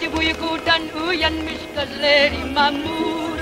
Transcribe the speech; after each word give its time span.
Yaci 0.00 0.16
uykudan 0.16 0.82
uyan 1.08 1.34
gözleri 1.76 2.44
mamur 2.54 3.38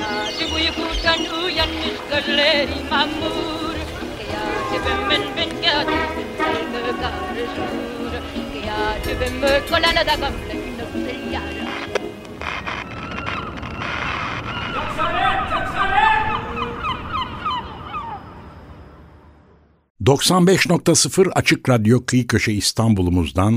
Yaci 0.00 0.44
uykudan 0.54 1.42
uyanmış 1.44 1.96
gözleri 2.10 2.78
mamur 2.90 3.76
Kıyacibim 4.18 5.10
ben 5.10 5.22
ben 5.36 5.50
kıyacibim 5.60 6.28
ben 6.38 6.96
karışır 7.00 8.22
Kıyacibim 8.52 9.40
kolana 9.70 10.06
da 10.06 10.14
gamle 10.14 10.54
nefsi 10.76 11.16
yarım 11.32 11.68
Yoksa 14.74 15.12
ne? 15.12 15.43
95.0 20.04 21.30
Açık 21.30 21.68
Radyo 21.68 22.06
Kıyı 22.06 22.26
Köşe 22.26 22.52
İstanbul'umuzdan 22.52 23.54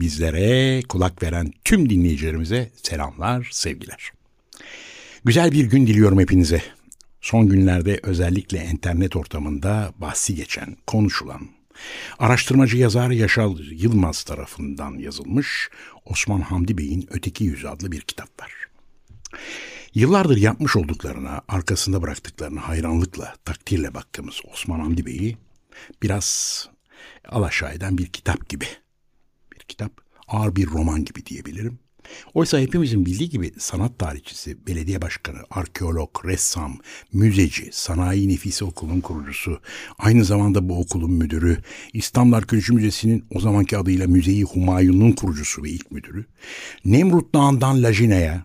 bizlere 0.00 0.82
kulak 0.82 1.22
veren 1.22 1.52
tüm 1.64 1.90
dinleyicilerimize 1.90 2.70
selamlar, 2.82 3.48
sevgiler. 3.52 4.12
Güzel 5.24 5.52
bir 5.52 5.64
gün 5.64 5.86
diliyorum 5.86 6.20
hepinize. 6.20 6.62
Son 7.20 7.48
günlerde 7.48 8.00
özellikle 8.02 8.64
internet 8.64 9.16
ortamında 9.16 9.92
bahsi 9.98 10.34
geçen, 10.34 10.76
konuşulan, 10.86 11.48
araştırmacı 12.18 12.76
yazar 12.76 13.10
Yaşal 13.10 13.58
Yılmaz 13.70 14.22
tarafından 14.22 14.98
yazılmış 14.98 15.70
Osman 16.04 16.40
Hamdi 16.40 16.78
Bey'in 16.78 17.06
Öteki 17.10 17.44
Yüzü 17.44 17.68
adlı 17.68 17.92
bir 17.92 18.00
kitap 18.00 18.42
var. 18.42 18.52
Yıllardır 19.94 20.36
yapmış 20.36 20.76
olduklarına, 20.76 21.42
arkasında 21.48 22.02
bıraktıklarına 22.02 22.68
hayranlıkla, 22.68 23.34
takdirle 23.44 23.94
baktığımız 23.94 24.40
Osman 24.52 24.80
Hamdi 24.80 25.06
Bey'i 25.06 25.36
biraz 26.02 26.68
alaşağı 27.28 27.74
eden 27.74 27.98
bir 27.98 28.06
kitap 28.06 28.48
gibi. 28.48 28.66
Bir 29.52 29.58
kitap, 29.58 29.92
ağır 30.28 30.56
bir 30.56 30.66
roman 30.66 31.04
gibi 31.04 31.26
diyebilirim. 31.26 31.78
Oysa 32.34 32.58
hepimizin 32.58 33.06
bildiği 33.06 33.30
gibi 33.30 33.52
sanat 33.58 33.98
tarihçisi, 33.98 34.66
belediye 34.66 35.02
başkanı, 35.02 35.38
arkeolog, 35.50 36.10
ressam, 36.24 36.78
müzeci, 37.12 37.68
sanayi 37.72 38.28
nefisi 38.28 38.64
okulun 38.64 39.00
kurucusu, 39.00 39.60
aynı 39.98 40.24
zamanda 40.24 40.68
bu 40.68 40.80
okulun 40.80 41.12
müdürü, 41.12 41.58
İstanbul 41.92 42.36
Arkeoloji 42.36 42.72
Müzesi'nin 42.72 43.24
o 43.30 43.40
zamanki 43.40 43.78
adıyla 43.78 44.06
Müzeyi 44.06 44.44
Humayun'un 44.44 45.12
kurucusu 45.12 45.62
ve 45.62 45.70
ilk 45.70 45.90
müdürü, 45.90 46.24
Nemrut 46.84 47.34
Dağı'ndan 47.34 47.82
Lajine'ye, 47.82 48.40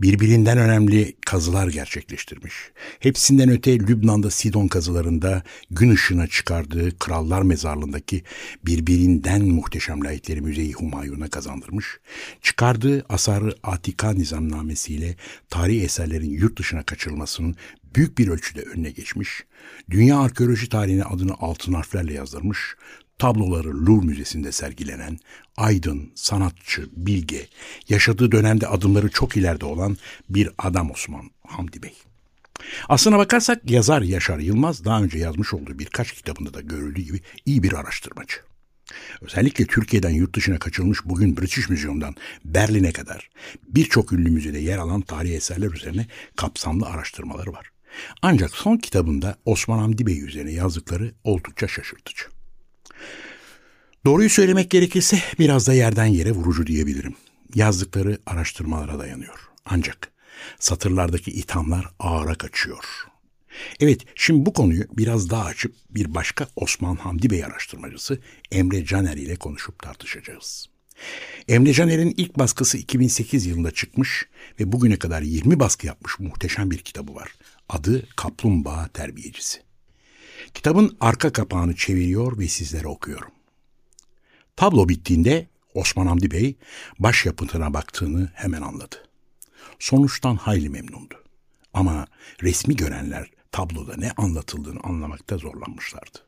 birbirinden 0.00 0.58
önemli 0.58 1.16
kazılar 1.26 1.68
gerçekleştirmiş. 1.68 2.54
Hepsinden 3.00 3.48
öte 3.48 3.78
Lübnan'da 3.78 4.30
Sidon 4.30 4.68
kazılarında 4.68 5.42
gün 5.70 5.90
ışığına 5.90 6.26
çıkardığı 6.26 6.98
Krallar 6.98 7.42
Mezarlığı'ndaki 7.42 8.22
birbirinden 8.66 9.42
muhteşem 9.42 10.04
layıkları 10.04 10.42
Müzeyi 10.42 10.72
Humayun'a 10.72 11.28
kazandırmış. 11.28 11.86
Çıkardığı 12.42 13.04
Asarı 13.08 13.54
Atika 13.62 14.12
nizamnamesiyle 14.12 15.16
tarihi 15.50 15.82
eserlerin 15.82 16.30
yurt 16.30 16.58
dışına 16.58 16.82
kaçırılmasının 16.82 17.56
büyük 17.94 18.18
bir 18.18 18.28
ölçüde 18.28 18.62
önüne 18.62 18.90
geçmiş. 18.90 19.44
Dünya 19.90 20.18
arkeoloji 20.18 20.68
tarihine 20.68 21.04
adını 21.04 21.34
altın 21.40 21.72
harflerle 21.72 22.14
yazdırmış 22.14 22.58
tabloları 23.22 23.86
Louvre 23.86 24.06
Müzesi'nde 24.06 24.52
sergilenen 24.52 25.18
aydın, 25.56 26.12
sanatçı, 26.14 26.88
bilge, 26.92 27.48
yaşadığı 27.88 28.32
dönemde 28.32 28.66
adımları 28.66 29.10
çok 29.10 29.36
ileride 29.36 29.64
olan 29.64 29.96
bir 30.28 30.50
adam 30.58 30.90
Osman 30.90 31.30
Hamdi 31.46 31.82
Bey. 31.82 31.94
Aslına 32.88 33.18
bakarsak 33.18 33.70
yazar 33.70 34.02
Yaşar 34.02 34.38
Yılmaz 34.38 34.84
daha 34.84 35.02
önce 35.02 35.18
yazmış 35.18 35.54
olduğu 35.54 35.78
birkaç 35.78 36.12
kitabında 36.12 36.54
da 36.54 36.60
görüldüğü 36.60 37.00
gibi 37.00 37.20
iyi 37.46 37.62
bir 37.62 37.72
araştırmacı. 37.72 38.36
Özellikle 39.20 39.66
Türkiye'den 39.66 40.10
yurt 40.10 40.36
dışına 40.36 40.58
kaçılmış 40.58 40.98
bugün 41.04 41.36
British 41.36 41.68
Museum'dan 41.68 42.14
Berlin'e 42.44 42.92
kadar 42.92 43.30
birçok 43.68 44.12
ünlü 44.12 44.30
müzede 44.30 44.58
yer 44.58 44.78
alan 44.78 45.00
tarihi 45.00 45.34
eserler 45.34 45.70
üzerine 45.72 46.06
kapsamlı 46.36 46.86
araştırmaları 46.86 47.52
var. 47.52 47.70
Ancak 48.22 48.50
son 48.50 48.76
kitabında 48.76 49.36
Osman 49.44 49.78
Hamdi 49.78 50.06
Bey 50.06 50.20
üzerine 50.20 50.52
yazdıkları 50.52 51.14
oldukça 51.24 51.68
şaşırtıcı. 51.68 52.41
Doğruyu 54.04 54.30
söylemek 54.30 54.70
gerekirse 54.70 55.18
biraz 55.38 55.66
da 55.66 55.74
yerden 55.74 56.06
yere 56.06 56.32
vurucu 56.32 56.66
diyebilirim. 56.66 57.14
Yazdıkları 57.54 58.18
araştırmalara 58.26 58.98
dayanıyor. 58.98 59.48
Ancak 59.64 60.12
satırlardaki 60.58 61.30
ithamlar 61.30 61.86
ağıra 61.98 62.34
kaçıyor. 62.34 62.84
Evet, 63.80 64.00
şimdi 64.14 64.46
bu 64.46 64.52
konuyu 64.52 64.84
biraz 64.92 65.30
daha 65.30 65.44
açıp 65.44 65.74
bir 65.90 66.14
başka 66.14 66.48
Osman 66.56 66.96
Hamdi 66.96 67.30
Bey 67.30 67.44
araştırmacısı 67.44 68.18
Emre 68.52 68.84
Caner 68.84 69.16
ile 69.16 69.36
konuşup 69.36 69.82
tartışacağız. 69.82 70.66
Emre 71.48 71.72
Caner'in 71.72 72.14
ilk 72.16 72.38
baskısı 72.38 72.78
2008 72.78 73.46
yılında 73.46 73.70
çıkmış 73.70 74.26
ve 74.60 74.72
bugüne 74.72 74.98
kadar 74.98 75.22
20 75.22 75.60
baskı 75.60 75.86
yapmış 75.86 76.18
muhteşem 76.18 76.70
bir 76.70 76.78
kitabı 76.78 77.14
var. 77.14 77.34
Adı 77.68 78.08
Kaplumbağa 78.16 78.88
Terbiyecisi. 78.88 79.60
Kitabın 80.54 80.96
arka 81.00 81.32
kapağını 81.32 81.76
çeviriyor 81.76 82.38
ve 82.38 82.48
sizlere 82.48 82.88
okuyorum. 82.88 83.41
Tablo 84.56 84.88
bittiğinde 84.88 85.48
Osman 85.74 86.06
Hamdi 86.06 86.30
Bey 86.30 86.56
başyapıtına 86.98 87.74
baktığını 87.74 88.30
hemen 88.34 88.62
anladı. 88.62 88.96
Sonuçtan 89.78 90.36
hayli 90.36 90.68
memnundu. 90.68 91.14
Ama 91.74 92.06
resmi 92.42 92.76
görenler 92.76 93.30
tabloda 93.52 93.96
ne 93.96 94.10
anlatıldığını 94.10 94.80
anlamakta 94.82 95.38
zorlanmışlardı. 95.38 96.18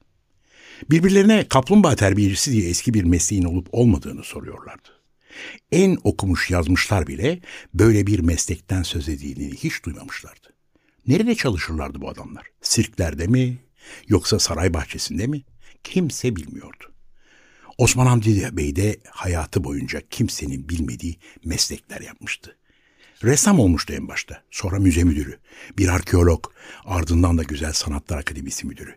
Birbirlerine 0.90 1.48
kaplumbağa 1.48 1.96
terbiyecisi 1.96 2.52
diye 2.52 2.68
eski 2.68 2.94
bir 2.94 3.04
mesleğin 3.04 3.44
olup 3.44 3.68
olmadığını 3.72 4.24
soruyorlardı. 4.24 4.88
En 5.72 5.98
okumuş 6.04 6.50
yazmışlar 6.50 7.06
bile 7.06 7.40
böyle 7.74 8.06
bir 8.06 8.20
meslekten 8.20 8.82
söz 8.82 9.08
edildiğini 9.08 9.54
hiç 9.54 9.84
duymamışlardı. 9.84 10.54
Nerede 11.06 11.34
çalışırlardı 11.34 12.00
bu 12.00 12.08
adamlar? 12.08 12.46
Sirklerde 12.62 13.26
mi? 13.26 13.58
Yoksa 14.08 14.38
saray 14.38 14.74
bahçesinde 14.74 15.26
mi? 15.26 15.42
Kimse 15.84 16.36
bilmiyordu. 16.36 16.93
Osman 17.78 18.06
Hamdi 18.06 18.56
Bey 18.56 18.76
de 18.76 18.96
hayatı 19.10 19.64
boyunca 19.64 20.00
kimsenin 20.10 20.68
bilmediği 20.68 21.16
meslekler 21.44 22.00
yapmıştı. 22.00 22.56
Ressam 23.24 23.60
olmuştu 23.60 23.92
en 23.92 24.08
başta, 24.08 24.42
sonra 24.50 24.78
müze 24.78 25.04
müdürü, 25.04 25.38
bir 25.78 25.88
arkeolog, 25.88 26.44
ardından 26.84 27.38
da 27.38 27.42
Güzel 27.42 27.72
Sanatlar 27.72 28.18
Akademisi 28.18 28.66
müdürü. 28.66 28.94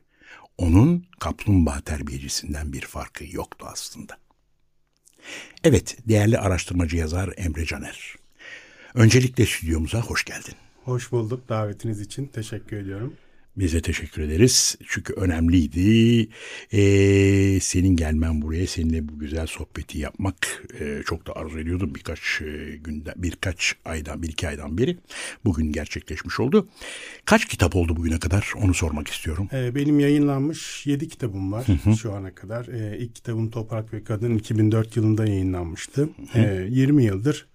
Onun 0.58 1.06
kaplumbağa 1.20 1.82
terbiyecisinden 1.82 2.74
bir 2.74 2.82
farkı 2.82 3.26
yoktu 3.32 3.66
aslında. 3.70 4.18
Evet, 5.64 5.98
değerli 6.08 6.38
araştırmacı 6.38 6.98
yazar 6.98 7.34
Emre 7.38 7.66
Caner. 7.66 8.16
Öncelikle 8.94 9.46
stüdyomuza 9.46 10.02
hoş 10.02 10.26
geldin. 10.26 10.54
Hoş 10.84 11.12
bulduk 11.12 11.50
davetiniz 11.50 12.02
için. 12.02 12.26
Teşekkür 12.26 12.78
ediyorum. 12.78 13.14
Bize 13.58 13.82
teşekkür 13.82 14.22
ederiz. 14.22 14.78
Çünkü 14.88 15.14
önemliydi. 15.14 16.30
Ee, 16.72 17.60
senin 17.60 17.96
gelmen 17.96 18.42
buraya, 18.42 18.68
seninle 18.68 19.10
bu 19.10 19.20
güzel 19.20 19.48
sohbeti 19.48 20.00
yapmak 20.00 20.64
e, 20.80 21.02
çok 21.06 21.28
da 21.28 21.36
arzu 21.36 21.60
ediyordum 21.60 21.96
birkaç 21.96 22.42
e, 22.42 22.78
günden, 22.78 23.14
birkaç 23.18 23.76
aydan, 23.86 24.24
bir 24.24 24.30
iki 24.30 24.48
aydan 24.48 24.78
beri. 24.78 24.98
Bugün 25.46 25.72
gerçekleşmiş 25.72 26.40
oldu. 26.40 26.68
Kaç 27.26 27.46
kitap 27.46 27.76
oldu 27.76 27.96
bugüne 27.96 28.20
kadar? 28.20 28.54
Onu 28.64 28.74
sormak 28.74 29.08
istiyorum. 29.08 29.50
Ee, 29.54 29.76
benim 29.76 30.00
yayınlanmış 30.00 30.88
yedi 30.88 31.08
kitabım 31.08 31.52
var 31.52 31.66
şu 32.02 32.14
ana 32.14 32.36
kadar. 32.36 32.66
Ee, 32.68 32.98
ilk 32.98 33.16
kitabım 33.16 33.50
Toprak 33.50 33.94
ve 33.94 34.04
Kadın 34.04 34.38
2004 34.38 34.98
yılında 34.98 35.28
yayınlanmıştı. 35.28 36.10
Ee, 36.36 36.68
20 36.70 37.04
yıldır 37.04 37.48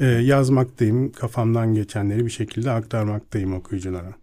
e, 0.00 0.06
yazmaktayım. 0.06 1.12
Kafamdan 1.12 1.74
geçenleri 1.74 2.26
bir 2.26 2.30
şekilde 2.30 2.70
aktarmaktayım 2.70 3.54
okuyuculara. 3.54 4.19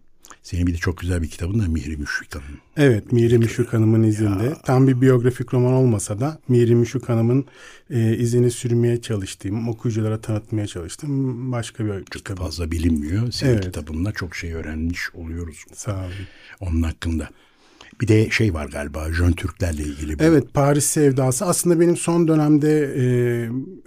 Senin 0.48 0.66
bir 0.66 0.72
de 0.72 0.76
çok 0.76 0.98
güzel 0.98 1.22
bir 1.22 1.28
kitabın 1.28 1.60
da 1.60 1.68
Mihri 1.68 1.96
Müşfik 1.96 2.34
Hanım. 2.34 2.60
Evet 2.76 3.12
Mihri 3.12 3.38
Müşfik 3.38 3.72
Hanım'ın 3.72 4.02
izinde. 4.02 4.44
Ya. 4.44 4.62
Tam 4.62 4.88
bir 4.88 5.00
biyografik 5.00 5.54
roman 5.54 5.72
olmasa 5.72 6.20
da 6.20 6.38
Mihri 6.48 6.74
Müşfik 6.74 7.08
Hanım'ın 7.08 7.46
e, 7.90 8.16
izini 8.16 8.50
sürmeye 8.50 9.00
çalıştığım, 9.00 9.68
okuyuculara 9.68 10.20
tanıtmaya 10.20 10.66
çalıştığım 10.66 11.52
başka 11.52 11.84
bir 11.84 11.92
çok 11.92 12.06
kitabım. 12.06 12.44
fazla 12.44 12.70
bilinmiyor. 12.70 13.32
Senin 13.32 13.52
evet. 13.52 13.64
kitabınla 13.64 14.12
çok 14.12 14.36
şey 14.36 14.52
öğrenmiş 14.52 15.14
oluyoruz. 15.14 15.64
Sağ 15.74 15.98
olun. 15.98 16.12
Onun 16.60 16.82
hakkında. 16.82 17.28
Bir 18.00 18.08
de 18.08 18.30
şey 18.30 18.54
var 18.54 18.66
galiba 18.66 19.12
Jön 19.12 19.32
Türklerle 19.32 19.82
ilgili. 19.82 20.18
Bu. 20.18 20.22
Evet 20.22 20.54
Paris 20.54 20.84
sevdası 20.84 21.44
aslında 21.44 21.80
benim 21.80 21.96
son 21.96 22.28
dönemde 22.28 22.94
e, 22.96 23.04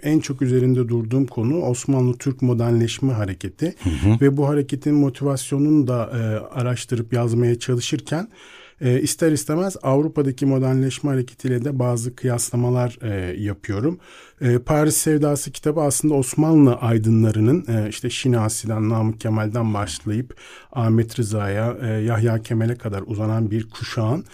en 0.02 0.20
çok 0.20 0.42
üzerinde 0.42 0.88
durduğum 0.88 1.26
konu 1.26 1.62
Osmanlı 1.62 2.18
Türk 2.18 2.42
modernleşme 2.42 3.12
hareketi 3.12 3.74
hı 3.82 3.90
hı. 3.90 4.20
ve 4.20 4.36
bu 4.36 4.48
hareketin 4.48 4.94
motivasyonunu 4.94 5.86
da 5.86 6.10
e, 6.14 6.20
araştırıp 6.58 7.12
yazmaya 7.12 7.58
çalışırken 7.58 8.28
e, 8.82 9.00
ister 9.00 9.32
istemez 9.32 9.76
Avrupa'daki 9.82 10.46
modernleşme 10.46 11.10
hareketiyle 11.10 11.64
de 11.64 11.78
bazı 11.78 12.16
kıyaslamalar 12.16 12.98
e, 13.02 13.42
yapıyorum. 13.42 13.98
E, 14.40 14.58
Paris 14.58 14.96
Sevdası 14.96 15.50
kitabı 15.50 15.80
aslında 15.80 16.14
Osmanlı 16.14 16.74
aydınlarının 16.74 17.64
e, 17.68 17.88
işte 17.88 18.10
Şinasi'den, 18.10 18.88
Namık 18.88 19.20
Kemal'den 19.20 19.74
başlayıp 19.74 20.36
Ahmet 20.72 21.18
Rıza'ya, 21.18 21.76
e, 21.82 21.86
Yahya 21.86 22.42
Kemal'e 22.42 22.74
kadar 22.74 23.02
uzanan 23.06 23.50
bir 23.50 23.70
kuşağın 23.70 24.24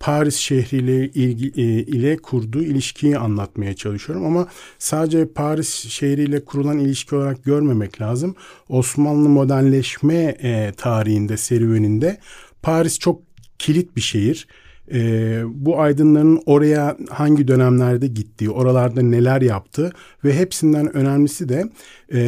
Paris 0.00 0.36
şehriyle 0.36 1.08
ilgi, 1.08 1.62
e, 1.62 1.62
ile 1.64 2.16
kurduğu 2.16 2.62
ilişkiyi 2.62 3.18
anlatmaya 3.18 3.74
çalışıyorum 3.74 4.26
ama 4.26 4.48
sadece 4.78 5.32
Paris 5.32 5.68
şehriyle 5.88 6.44
kurulan 6.44 6.78
ilişki 6.78 7.14
olarak 7.14 7.44
görmemek 7.44 8.00
lazım. 8.00 8.34
Osmanlı 8.68 9.28
modernleşme 9.28 10.36
e, 10.42 10.72
tarihinde 10.76 11.36
serüveninde 11.36 12.18
Paris 12.62 12.98
çok 12.98 13.27
kilit 13.58 13.96
bir 13.96 14.00
şehir. 14.00 14.46
E, 14.92 15.42
bu 15.46 15.80
aydınların 15.80 16.42
oraya 16.46 16.96
hangi 17.10 17.48
dönemlerde 17.48 18.06
gittiği, 18.06 18.50
oralarda 18.50 19.02
neler 19.02 19.42
yaptığı 19.42 19.92
ve 20.24 20.34
hepsinden 20.38 20.96
önemlisi 20.96 21.48
de 21.48 21.64
e, 22.12 22.20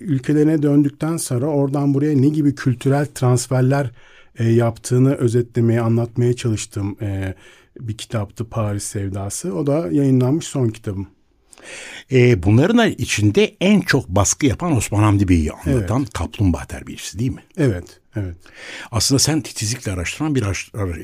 ülkelerine 0.00 0.62
döndükten 0.62 1.16
sonra 1.16 1.46
oradan 1.46 1.94
buraya 1.94 2.16
ne 2.16 2.28
gibi 2.28 2.54
kültürel 2.54 3.06
transferler 3.06 3.90
e, 4.38 4.44
yaptığını 4.44 5.14
özetlemeye, 5.14 5.80
anlatmaya 5.80 6.36
çalıştığım 6.36 6.96
e, 7.02 7.34
bir 7.80 7.96
kitaptı 7.96 8.44
Paris 8.44 8.84
Sevdası. 8.84 9.54
O 9.54 9.66
da 9.66 9.88
yayınlanmış 9.92 10.46
son 10.46 10.68
kitabım. 10.68 11.06
E, 12.12 12.42
bunların 12.42 12.90
içinde 12.90 13.56
en 13.60 13.80
çok 13.80 14.08
baskı 14.08 14.46
yapan 14.46 14.76
Osman 14.76 15.02
Hamdi 15.02 15.28
Bey'i 15.28 15.52
anlatan 15.52 16.00
evet. 16.00 16.12
Kaplumbağa 16.12 16.64
Terbiyesi 16.64 17.18
değil 17.18 17.30
mi? 17.30 17.42
Evet. 17.56 18.00
Evet. 18.16 18.34
Aslında 18.90 19.18
sen 19.18 19.40
titizlikle 19.40 19.92
araştıran 19.92 20.34
bir 20.34 20.42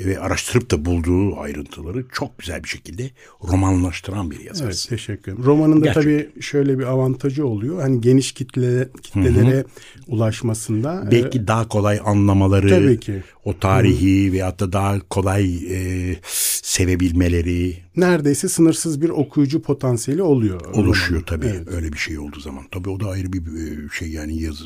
ve 0.06 0.20
araştırıp 0.20 0.70
da 0.70 0.84
bulduğu 0.84 1.40
ayrıntıları 1.40 2.04
çok 2.12 2.38
güzel 2.38 2.64
bir 2.64 2.68
şekilde 2.68 3.10
romanlaştıran 3.48 4.30
bir 4.30 4.40
yazarsın. 4.40 4.66
Evet, 4.66 4.86
teşekkür 4.88 5.32
ederim. 5.32 5.46
Romanın 5.46 5.84
da 5.84 5.92
tabii 5.92 6.30
şöyle 6.40 6.78
bir 6.78 6.84
avantajı 6.84 7.46
oluyor. 7.46 7.80
Hani 7.80 8.00
geniş 8.00 8.32
kitle 8.32 8.88
kitlelere 9.02 9.56
Hı-hı. 9.56 9.64
ulaşmasında 10.06 11.08
belki 11.10 11.38
e, 11.38 11.46
daha 11.46 11.68
kolay 11.68 12.00
anlamaları, 12.04 12.68
tabii 12.68 13.00
ki. 13.00 13.22
o 13.44 13.58
tarihi 13.58 14.24
Hı-hı. 14.24 14.32
veyahut 14.32 14.60
da 14.60 14.72
daha 14.72 15.00
kolay 15.08 15.56
e, 15.70 16.16
sevebilmeleri 16.62 17.76
neredeyse 17.96 18.48
sınırsız 18.48 19.02
bir 19.02 19.08
okuyucu 19.08 19.62
potansiyeli 19.62 20.22
oluyor. 20.22 20.60
Oluşuyor 20.72 21.10
romanın. 21.10 21.42
tabii. 21.42 21.56
Evet. 21.56 21.68
Öyle 21.74 21.92
bir 21.92 21.98
şey 21.98 22.18
olduğu 22.18 22.40
zaman. 22.40 22.64
Tabii 22.70 22.90
o 22.90 23.00
da 23.00 23.08
ayrı 23.08 23.32
bir 23.32 23.42
şey 23.90 24.08
yani 24.08 24.42
yaz, 24.42 24.62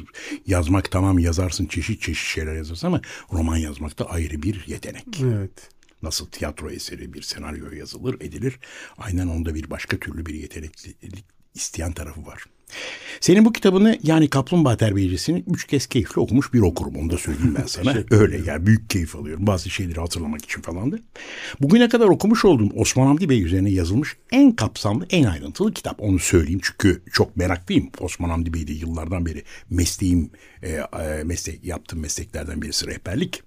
yazmak 0.46 0.90
tamam 0.90 1.19
yazarsın 1.19 1.66
çeşit 1.66 2.02
çeşit 2.02 2.26
şeyler 2.31 2.55
yazarsın 2.55 2.87
ama 2.87 3.00
roman 3.32 3.56
yazmak 3.56 3.99
da 3.99 4.11
ayrı 4.11 4.43
bir 4.43 4.65
yetenek. 4.67 5.21
Evet. 5.23 5.71
Nasıl 6.03 6.27
tiyatro 6.27 6.71
eseri 6.71 7.12
bir 7.12 7.23
senaryo 7.23 7.71
yazılır 7.71 8.21
edilir. 8.21 8.59
Aynen 8.99 9.27
onda 9.27 9.55
bir 9.55 9.71
başka 9.71 9.97
türlü 9.97 10.27
bir 10.27 10.35
yeteneklilik 10.35 11.25
isteyen 11.55 11.93
tarafı 11.93 12.27
var. 12.27 12.44
Senin 13.20 13.44
bu 13.44 13.52
kitabını 13.52 13.99
yani 14.02 14.28
Kaplumbağa 14.28 14.76
Terbiyecisi'ni 14.76 15.44
üç 15.46 15.67
kez 15.67 15.87
keyifli 15.87 16.20
okumuş 16.20 16.52
bir 16.52 16.61
okurum. 16.61 16.96
Onu 16.96 17.11
da 17.11 17.19
söyleyeyim 17.19 17.55
ben 17.58 17.67
sana. 17.67 17.94
Öyle 18.11 18.40
yani 18.46 18.67
büyük 18.67 18.90
keyif 18.90 19.17
alıyorum. 19.17 19.46
Bazı 19.46 19.70
şeyleri 19.70 20.00
hatırlamak 20.00 20.44
için 20.44 20.62
falan 20.62 20.93
da. 20.93 20.99
Bugüne 21.61 21.88
kadar 21.88 22.06
okumuş 22.06 22.44
olduğum 22.44 22.70
Osman 22.75 23.06
Hamdi 23.06 23.28
Bey 23.28 23.43
üzerine 23.43 23.70
yazılmış 23.70 24.17
en 24.32 24.52
kapsamlı, 24.52 25.06
en 25.11 25.25
ayrıntılı 25.25 25.72
kitap. 25.72 26.00
Onu 26.00 26.19
söyleyeyim 26.19 26.61
çünkü 26.62 27.02
çok 27.12 27.37
meraklıyım. 27.37 27.90
Osman 28.00 28.28
Hamdi 28.28 28.55
Bey'de 28.55 28.72
yıllardan 28.72 29.26
beri 29.26 29.43
mesleğim, 29.70 30.31
e, 30.62 30.81
meslek 31.25 31.64
yaptığım 31.64 32.00
mesleklerden 32.00 32.62
birisi 32.62 32.87
rehberlik. 32.87 33.43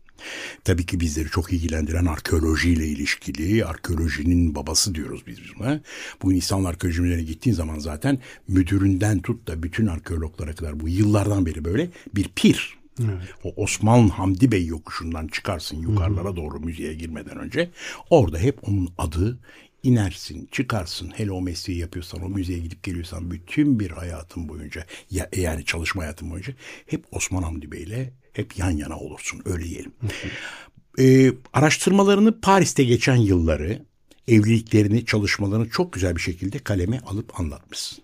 Tabii 0.64 0.86
ki 0.86 1.00
bizleri 1.00 1.30
çok 1.30 1.54
ilgilendiren 1.54 2.06
arkeolojiyle 2.06 2.88
ilişkili, 2.88 3.66
arkeolojinin 3.66 4.56
babası 4.56 4.96
diyoruz 4.96 5.24
biz 5.28 5.38
buna. 5.60 5.82
Bu 6.22 6.34
İstanbul 6.34 6.66
Arkeoloji 6.66 7.26
gittiğin 7.26 7.56
zaman 7.56 7.80
zaten 7.80 8.20
müdüründen 8.48 9.20
tut 9.20 9.48
da 9.48 9.64
bütün 9.64 9.88
arkeologlara 9.88 10.56
kadar 10.56 10.80
bu 10.80 10.90
yıllardan 10.90 11.46
beri 11.46 11.66
böyle 11.66 11.90
bir 12.16 12.30
pir. 12.36 12.78
Evet. 13.00 13.28
O 13.44 13.64
Osman 13.64 14.10
Hamdi 14.10 14.52
Bey 14.52 14.66
yokuşundan 14.66 15.28
çıkarsın 15.28 15.78
yukarılara 15.78 16.36
doğru 16.36 16.60
müzeye 16.60 16.94
girmeden 16.94 17.38
önce. 17.38 17.70
Orada 18.10 18.38
hep 18.40 18.70
onun 18.70 18.90
adı, 18.98 19.40
inersin, 19.84 20.50
çıkarsın. 20.52 21.12
Hele 21.16 21.32
o 21.32 21.42
mesleği 21.42 21.80
yapıyorsan, 21.80 22.24
o 22.24 22.30
müzeye 22.30 22.60
gidip 22.60 22.84
geliyorsan 22.84 23.32
bütün 23.32 23.80
bir 23.80 23.92
hayatın 23.92 24.50
boyunca 24.50 24.86
ya, 25.12 25.30
yani 25.36 25.66
çalışma 25.66 26.02
hayatın 26.02 26.32
boyunca 26.32 26.54
hep 26.86 27.06
Osman 27.12 27.44
Hamdi 27.44 27.72
Bey'le 27.72 28.14
hep 28.34 28.58
yan 28.58 28.72
yana 28.72 29.00
olursun 29.00 29.42
öyle 29.46 29.64
diyelim. 29.64 29.92
ee, 31.00 31.32
araştırmalarını 31.54 32.42
Paris'te 32.42 32.84
geçen 32.84 33.16
yılları, 33.16 33.86
evliliklerini, 34.28 35.06
çalışmalarını 35.06 35.70
çok 35.70 35.94
güzel 35.94 36.16
bir 36.16 36.22
şekilde 36.22 36.60
kaleme 36.60 37.00
alıp 37.00 37.40
anlatmışsın. 37.40 38.04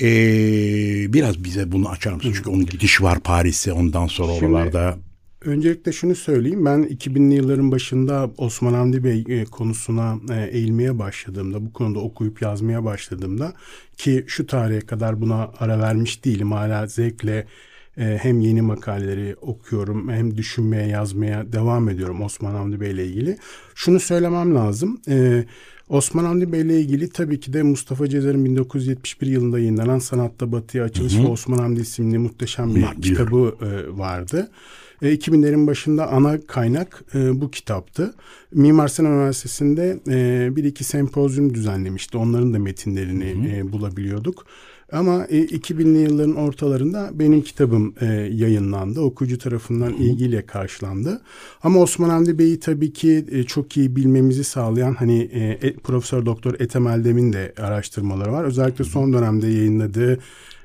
Ee, 0.00 1.12
biraz 1.12 1.44
bize 1.44 1.72
bunu 1.72 1.88
açar 1.88 2.12
mısın? 2.12 2.32
Çünkü 2.36 2.50
onun 2.50 2.66
gidiş 2.66 3.02
var 3.02 3.20
Paris'e 3.20 3.72
ondan 3.72 4.06
sonra 4.06 4.32
Şimdi, 4.32 4.46
oralarda. 4.46 4.98
Öncelikle 5.44 5.92
şunu 5.92 6.14
söyleyeyim. 6.14 6.64
Ben 6.64 6.82
2000'li 6.82 7.34
yılların 7.34 7.70
başında 7.70 8.30
Osman 8.38 8.74
Hamdi 8.74 9.04
Bey 9.04 9.24
e, 9.28 9.44
konusuna 9.44 10.18
e, 10.34 10.48
eğilmeye 10.50 10.98
başladığımda, 10.98 11.66
bu 11.66 11.72
konuda 11.72 11.98
okuyup 11.98 12.42
yazmaya 12.42 12.84
başladığımda 12.84 13.54
ki 13.96 14.24
şu 14.26 14.46
tarihe 14.46 14.80
kadar 14.80 15.20
buna 15.20 15.50
ara 15.58 15.78
vermiş 15.80 16.24
değilim. 16.24 16.52
Hala 16.52 16.86
zevkle 16.86 17.46
e, 17.98 18.18
hem 18.22 18.40
yeni 18.40 18.62
makaleleri 18.62 19.36
okuyorum 19.40 20.08
hem 20.08 20.36
düşünmeye 20.36 20.88
yazmaya 20.88 21.52
devam 21.52 21.88
ediyorum 21.88 22.22
Osman 22.22 22.54
Hamdi 22.54 22.80
Bey 22.80 22.90
ile 22.90 23.06
ilgili. 23.06 23.38
Şunu 23.74 24.00
söylemem 24.00 24.54
lazım. 24.54 25.00
E, 25.08 25.44
Osman 25.88 26.24
Hamdi 26.24 26.52
Bey 26.52 26.60
ile 26.60 26.80
ilgili 26.80 27.08
tabii 27.08 27.40
ki 27.40 27.52
de 27.52 27.62
Mustafa 27.62 28.08
Cezer'in 28.08 28.44
1971 28.44 29.26
yılında 29.26 29.58
yayınlanan 29.58 29.98
Sanatta 29.98 30.52
Batı'ya 30.52 30.84
Açılış 30.84 31.18
ve 31.18 31.26
Osman 31.26 31.58
Hamdi 31.58 31.80
isimli 31.80 32.18
muhteşem 32.18 32.74
bir 32.74 32.82
Var, 32.82 33.00
kitabı 33.02 33.56
e, 33.62 33.98
vardı. 33.98 34.50
E, 35.02 35.14
2000'lerin 35.14 35.66
başında 35.66 36.08
ana 36.08 36.40
kaynak 36.46 37.04
e, 37.14 37.40
bu 37.40 37.50
kitaptı. 37.50 38.14
Mimar 38.52 38.88
Sinan 38.88 39.12
Üniversitesi'nde 39.12 39.98
e, 40.08 40.56
bir 40.56 40.64
iki 40.64 40.84
sempozyum 40.84 41.54
düzenlemişti. 41.54 42.18
Onların 42.18 42.54
da 42.54 42.58
metinlerini 42.58 43.34
hı 43.34 43.38
hı. 43.38 43.56
E, 43.56 43.72
bulabiliyorduk. 43.72 44.46
Ama 44.94 45.24
e, 45.24 45.44
2000'li 45.44 45.98
yılların 45.98 46.36
ortalarında 46.36 47.10
benim 47.14 47.42
kitabım 47.42 47.94
e, 48.00 48.06
yayınlandı. 48.32 49.00
Okuyucu 49.00 49.38
tarafından 49.38 49.92
ilgiyle 49.92 50.46
karşılandı. 50.46 51.20
Ama 51.62 51.80
Osman 51.80 52.08
Hamdi 52.08 52.38
Bey'i 52.38 52.60
tabii 52.60 52.92
ki 52.92 53.24
e, 53.30 53.42
çok 53.44 53.76
iyi 53.76 53.96
bilmemizi 53.96 54.44
sağlayan 54.44 54.94
hani 54.94 55.20
e, 55.32 55.40
e, 55.68 55.72
Profesör 55.74 56.26
Doktor 56.26 56.54
Ethem 56.60 56.86
Eldem'in 56.86 57.32
de 57.32 57.52
araştırmaları 57.58 58.32
var. 58.32 58.44
Özellikle 58.44 58.84
son 58.84 59.12
dönemde 59.12 59.46
yayınladığı 59.46 60.18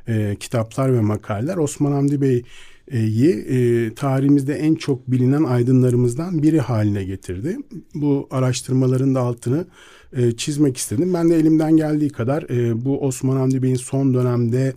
e, 0.08 0.36
kitaplar 0.40 0.94
ve 0.94 1.02
makaleler 1.02 1.58
Osman 1.58 1.92
Hamdi 1.92 2.22
Bey 2.22 2.44
e, 2.92 3.94
tarihimizde 3.94 4.54
en 4.54 4.76
çok 4.76 5.12
bilinen 5.12 5.44
aydınlarımızdan 5.44 6.44
biri 6.44 6.60
haline 6.60 7.04
getirdi. 7.04 7.58
Bu 7.94 8.28
araştırmaların 8.32 9.16
da 9.16 9.20
altını 9.20 9.68
e, 10.14 10.32
çizmek 10.32 10.78
istedim. 10.78 11.14
Ben 11.14 11.30
de 11.30 11.36
elimden 11.36 11.78
geldiği 11.78 12.10
kadar 12.10 12.44
e, 12.44 12.86
bu 12.86 13.06
Osman 13.06 13.36
Hamdi 13.36 13.64
Bey'in 13.64 13.76
son 13.76 14.14
dönemde 14.14 14.74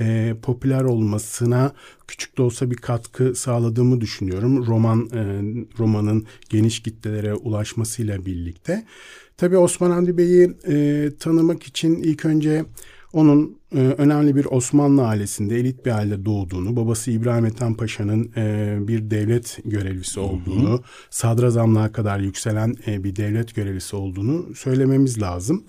e, 0.00 0.34
popüler 0.42 0.82
olmasına 0.82 1.72
küçük 2.08 2.38
de 2.38 2.42
olsa 2.42 2.70
bir 2.70 2.76
katkı 2.76 3.34
sağladığımı 3.34 4.00
düşünüyorum. 4.00 4.66
Roman 4.66 5.08
e, 5.12 5.22
romanın 5.78 6.26
geniş 6.48 6.82
kitlelere 6.82 7.34
ulaşmasıyla 7.34 8.26
birlikte. 8.26 8.84
Tabii 9.36 9.56
Osman 9.56 9.90
Hamdi 9.90 10.18
Bey'i 10.18 10.50
e, 10.68 11.10
tanımak 11.20 11.62
için 11.62 11.96
ilk 11.96 12.24
önce 12.24 12.64
onun 13.14 13.58
e, 13.74 13.78
önemli 13.78 14.36
bir 14.36 14.44
Osmanlı 14.44 15.06
ailesinde 15.06 15.56
elit 15.56 15.86
bir 15.86 15.90
ailede 15.90 16.24
doğduğunu, 16.24 16.76
babası 16.76 17.10
İbrahim 17.10 17.46
Ethem 17.46 17.74
Paşa'nın 17.74 18.32
e, 18.36 18.76
bir 18.88 19.10
devlet 19.10 19.58
görevlisi 19.64 20.20
olduğunu, 20.20 20.70
hı 20.70 20.74
hı. 20.74 20.80
sadrazamlığa 21.10 21.92
kadar 21.92 22.18
yükselen 22.18 22.74
e, 22.86 23.04
bir 23.04 23.16
devlet 23.16 23.54
görevlisi 23.54 23.96
olduğunu 23.96 24.54
söylememiz 24.54 25.22
lazım. 25.22 25.64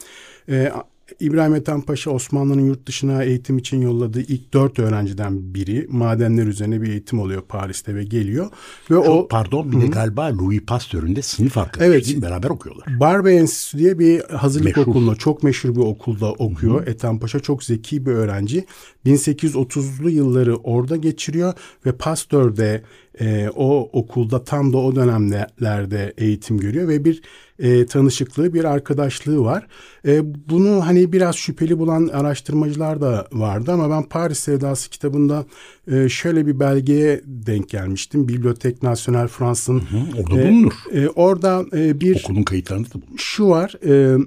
E, 0.50 0.72
İbrahim 1.20 1.56
Ethem 1.56 1.82
Paşa 1.82 2.12
Osmanlı'nın 2.12 2.66
yurt 2.66 2.88
dışına 2.88 3.24
eğitim 3.24 3.58
için 3.58 3.82
yolladığı 3.82 4.22
ilk 4.22 4.54
dört 4.54 4.80
öğrenciden 4.80 5.54
biri. 5.54 5.88
Madenler 5.90 6.46
üzerine 6.46 6.82
bir 6.82 6.90
eğitim 6.90 7.20
oluyor 7.20 7.42
Paris'te 7.42 7.96
ve 7.96 8.04
geliyor. 8.04 8.46
Ve 8.92 8.96
Çok, 8.96 9.08
o 9.08 9.28
pardon 9.28 9.72
bir 9.72 9.82
de 9.82 9.88
galiba 9.88 10.38
Louis 10.38 10.62
Pasteur'ün 10.66 11.16
de 11.16 11.22
sınıf 11.22 11.58
arkadaşı 11.58 11.92
evet, 11.92 12.06
değil 12.06 12.22
beraber 12.22 12.50
okuyorlar. 12.50 13.00
Barbie 13.00 13.34
Enstitüsü 13.34 13.78
diye 13.78 14.00
bir 14.00 14.22
hazırlık 14.22 14.66
meşhur. 14.66 14.92
okulunda 14.92 15.16
çok 15.16 15.44
meşhur 15.44 15.76
bir 15.76 15.82
okulda 15.82 16.32
okuyor. 16.32 16.82
Hı-hı. 16.82 16.90
Ethem 16.90 17.20
Paşa 17.20 17.40
çok 17.40 17.64
zeki 17.64 18.06
bir 18.06 18.12
öğrenci. 18.12 18.66
1830'lu 19.06 20.10
yılları 20.10 20.56
orada 20.56 20.96
geçiriyor 20.96 21.54
ve 21.86 21.92
Pasteur'de 21.92 22.84
e, 23.20 23.50
o 23.56 23.90
okulda 23.94 24.44
tam 24.44 24.74
da 24.74 24.78
o 24.78 24.96
dönemlerde 24.96 26.14
eğitim 26.18 26.58
görüyor 26.58 26.88
ve 26.88 27.06
bir 27.06 27.22
e, 27.60 27.86
tanışıklığı, 27.86 28.54
bir 28.54 28.64
arkadaşlığı 28.64 29.42
var. 29.44 29.68
E, 30.08 30.22
bunu 30.50 30.86
hani 30.86 31.14
biraz 31.14 31.36
şüpheli 31.36 31.80
bulan 31.80 32.08
araştırmacılar 32.08 33.02
da 33.02 33.28
vardı 33.32 33.72
ama 33.72 33.90
ben 33.90 34.04
Paris 34.04 34.40
Sevdası 34.40 34.90
kitabında 34.90 35.46
e, 35.92 36.10
şöyle 36.10 36.48
bir 36.48 36.60
belgeye 36.60 37.22
denk 37.26 37.70
gelmiştim. 37.70 38.28
Bibliothèque 38.28 38.86
Nationale 38.86 39.28
France'ın. 39.28 39.84
Orada 40.18 40.32
bulunur. 40.32 40.74
E, 40.94 41.10
orada 41.10 41.66
e, 41.74 42.02
bir... 42.02 42.24
Okulun 42.24 42.44
kayıtlarında 42.44 42.90
da 42.90 42.94
bulunur. 42.94 43.18
Şu 43.18 43.50
var... 43.50 43.76
E, 43.86 44.18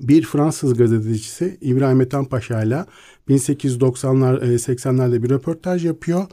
bir 0.00 0.22
Fransız 0.22 0.74
gazetecisi 0.74 1.58
İbrahim 1.60 2.00
Ethem 2.00 2.24
Paşa 2.24 2.62
ile 2.62 2.84
1890'lar 3.28 4.40
80'lerde 4.42 5.22
bir 5.22 5.30
röportaj 5.30 5.84
yapıyor 5.84 6.26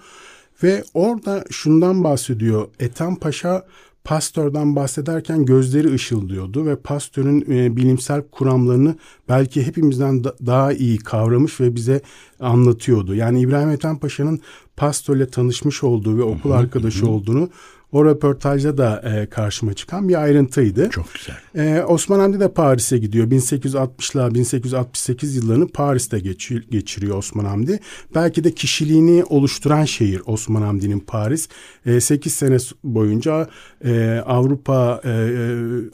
ve 0.63 0.83
orada 0.93 1.43
şundan 1.49 2.03
bahsediyor. 2.03 2.67
Ethem 2.79 3.15
Paşa 3.15 3.65
Pasteur'dan 4.07 4.75
bahsederken 4.75 5.45
gözleri 5.45 5.93
ışıldıyordu 5.93 6.65
ve 6.65 6.75
Pasteur'ün 6.75 7.45
e, 7.51 7.75
bilimsel 7.75 8.21
kuramlarını 8.31 8.95
belki 9.29 9.67
hepimizden 9.67 10.23
da, 10.23 10.35
daha 10.45 10.73
iyi 10.73 10.97
kavramış 10.97 11.61
ve 11.61 11.75
bize 11.75 12.01
anlatıyordu. 12.39 13.15
Yani 13.15 13.41
İbrahim 13.41 13.69
Ethem 13.69 13.97
Paşa'nın 13.97 14.39
Pasteur'le 14.77 15.25
tanışmış 15.25 15.83
olduğu 15.83 16.17
ve 16.17 16.23
okul 16.23 16.51
arkadaşı 16.51 17.07
olduğunu 17.09 17.49
o 17.91 18.05
röportajda 18.05 18.77
da 18.77 19.01
e, 19.01 19.25
karşıma 19.25 19.73
çıkan 19.73 20.09
bir 20.09 20.21
ayrıntıydı. 20.21 20.89
Çok 20.89 21.05
güzel. 21.13 21.35
E, 21.55 21.83
Osman 21.83 22.19
Hamdi 22.19 22.39
de 22.39 22.53
Paris'e 22.53 22.97
gidiyor. 22.97 23.27
1860'la 23.27 24.35
1868 24.35 25.35
yıllarını 25.35 25.67
Paris'te 25.67 26.19
geç, 26.19 26.51
geçiriyor 26.69 27.17
Osman 27.17 27.45
Hamdi. 27.45 27.79
Belki 28.15 28.43
de 28.43 28.51
kişiliğini 28.51 29.23
oluşturan 29.23 29.85
şehir 29.85 30.21
Osman 30.25 30.61
Hamdi'nin 30.61 30.99
Paris. 30.99 31.49
E, 31.85 31.99
8 31.99 32.33
sene 32.33 32.57
boyunca 32.83 33.47
e, 33.85 34.21
Avrupa 34.25 35.01
e, 35.05 35.11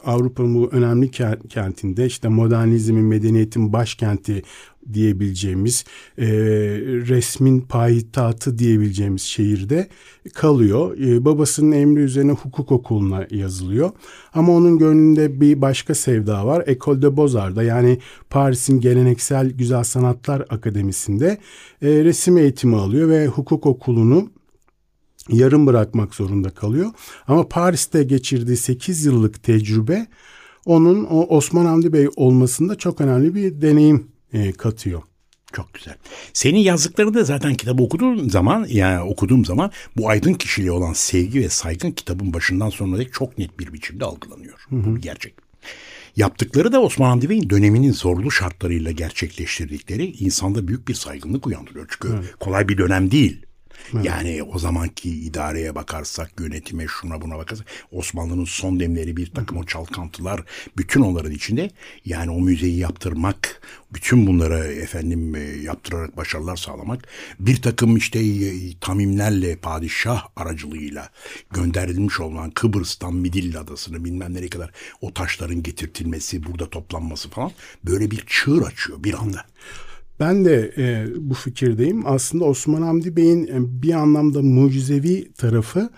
Avrupa'nın 0.05 0.55
bu 0.55 0.69
önemli 0.71 1.11
kentinde 1.49 2.05
işte 2.05 2.27
modernizmin, 2.27 3.05
medeniyetin 3.05 3.73
başkenti 3.73 4.43
diyebileceğimiz 4.93 5.85
e, 6.17 6.27
resmin 7.07 7.61
payitahtı 7.61 8.57
diyebileceğimiz 8.57 9.21
şehirde 9.21 9.87
kalıyor. 10.33 10.97
E, 10.97 11.25
babasının 11.25 11.71
emri 11.71 12.01
üzerine 12.01 12.31
hukuk 12.31 12.71
okuluna 12.71 13.27
yazılıyor. 13.31 13.91
Ama 14.33 14.53
onun 14.53 14.77
gönlünde 14.77 15.41
bir 15.41 15.61
başka 15.61 15.95
sevda 15.95 16.47
var. 16.47 16.61
École 16.61 17.01
de 17.01 17.07
Beaux-Arts'da 17.07 17.63
yani 17.63 17.99
Paris'in 18.29 18.79
geleneksel 18.79 19.51
güzel 19.51 19.83
sanatlar 19.83 20.45
akademisinde 20.49 21.37
e, 21.81 21.87
resim 22.03 22.37
eğitimi 22.37 22.75
alıyor 22.75 23.09
ve 23.09 23.27
hukuk 23.27 23.65
okulunu 23.65 24.29
yarım 25.29 25.67
bırakmak 25.67 26.15
zorunda 26.15 26.49
kalıyor. 26.49 26.91
Ama 27.27 27.47
Paris'te 27.47 28.03
geçirdiği 28.03 28.57
8 28.57 29.05
yıllık 29.05 29.43
tecrübe 29.43 30.07
onun 30.65 31.03
o 31.03 31.35
Osman 31.35 31.65
Hamdi 31.65 31.93
Bey 31.93 32.09
olmasında 32.15 32.75
çok 32.75 33.01
önemli 33.01 33.35
bir 33.35 33.61
deneyim 33.61 34.07
e, 34.33 34.51
katıyor. 34.51 35.01
Çok 35.53 35.73
güzel. 35.73 35.95
Senin 36.33 36.59
yazdıklarını 36.59 37.13
da 37.13 37.23
zaten 37.23 37.55
kitabı 37.55 37.83
okuduğum 37.83 38.29
zaman 38.29 38.65
yani 38.69 39.01
okuduğum 39.01 39.45
zaman 39.45 39.71
bu 39.97 40.09
aydın 40.09 40.33
kişiliği 40.33 40.71
olan 40.71 40.93
sevgi 40.93 41.41
ve 41.41 41.49
saygın 41.49 41.91
kitabın 41.91 42.33
başından 42.33 42.69
sonuna 42.69 42.97
dek 42.97 43.13
çok 43.13 43.37
net 43.37 43.59
bir 43.59 43.73
biçimde 43.73 44.05
algılanıyor. 44.05 44.65
Hı 44.69 44.75
hı. 44.75 44.85
Bu 44.85 44.95
bir 44.95 45.01
gerçek. 45.01 45.33
Yaptıkları 46.15 46.71
da 46.71 46.81
Osman 46.81 47.09
Hamdi 47.09 47.29
Bey'in 47.29 47.49
döneminin 47.49 47.91
zorlu 47.91 48.31
şartlarıyla 48.31 48.91
gerçekleştirdikleri 48.91 50.05
insanda 50.05 50.67
büyük 50.67 50.87
bir 50.87 50.93
saygınlık 50.93 51.47
uyandırıyor. 51.47 51.87
Çünkü 51.89 52.15
evet. 52.15 52.35
kolay 52.39 52.69
bir 52.69 52.77
dönem 52.77 53.11
değil. 53.11 53.45
Evet. 53.93 54.05
Yani 54.05 54.43
o 54.43 54.59
zamanki 54.59 55.09
idareye 55.09 55.75
bakarsak, 55.75 56.31
yönetime, 56.39 56.85
şuna 56.87 57.21
buna 57.21 57.37
bakarsak 57.37 57.67
Osmanlı'nın 57.91 58.45
son 58.45 58.79
demleri 58.79 59.17
bir 59.17 59.31
takım 59.31 59.57
o 59.57 59.63
çalkantılar 59.63 60.43
bütün 60.77 61.01
onların 61.01 61.31
içinde. 61.31 61.71
Yani 62.05 62.31
o 62.31 62.41
müzeyi 62.41 62.77
yaptırmak, 62.77 63.61
bütün 63.93 64.27
bunları 64.27 64.73
efendim 64.73 65.35
e, 65.35 65.39
yaptırarak 65.39 66.17
başarılar 66.17 66.55
sağlamak, 66.55 67.07
bir 67.39 67.61
takım 67.61 67.97
işte 67.97 68.19
e, 68.19 68.79
tamimlerle 68.81 69.55
padişah 69.55 70.27
aracılığıyla 70.35 71.09
gönderilmiş 71.51 72.19
olan 72.19 72.51
Kıbrıs'tan 72.51 73.15
Midilli 73.15 73.59
Adası'nı 73.59 74.05
bilmem 74.05 74.33
nereye 74.33 74.49
kadar 74.49 74.71
o 75.01 75.13
taşların 75.13 75.63
getirtilmesi, 75.63 76.43
burada 76.43 76.69
toplanması 76.69 77.29
falan 77.29 77.51
böyle 77.85 78.11
bir 78.11 78.23
çığır 78.27 78.61
açıyor 78.61 79.03
bir 79.03 79.13
anda. 79.13 79.45
Ben 80.23 80.45
de 80.45 80.71
e, 80.77 81.05
bu 81.17 81.33
fikirdeyim. 81.33 82.03
Aslında 82.05 82.45
Osman 82.45 82.81
Hamdi 82.81 83.15
Bey'in 83.15 83.47
e, 83.47 83.81
bir 83.81 83.93
anlamda 83.93 84.41
mucizevi 84.41 85.33
tarafı 85.33 85.89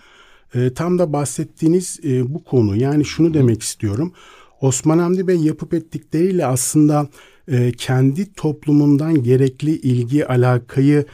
e, 0.54 0.74
tam 0.74 0.98
da 0.98 1.12
bahsettiğiniz 1.12 2.00
e, 2.04 2.34
bu 2.34 2.44
konu. 2.44 2.76
Yani 2.76 3.04
şunu 3.04 3.34
demek 3.34 3.62
istiyorum. 3.62 4.12
Osman 4.60 4.98
Hamdi 4.98 5.26
Bey 5.26 5.36
yapıp 5.36 5.74
ettikleriyle 5.74 6.46
aslında 6.46 7.08
e, 7.48 7.72
kendi 7.72 8.32
toplumundan 8.32 9.22
gerekli 9.22 9.70
ilgi, 9.70 10.26
alakayı 10.26 11.04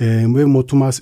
e, 0.00 0.06
ve 0.06 0.44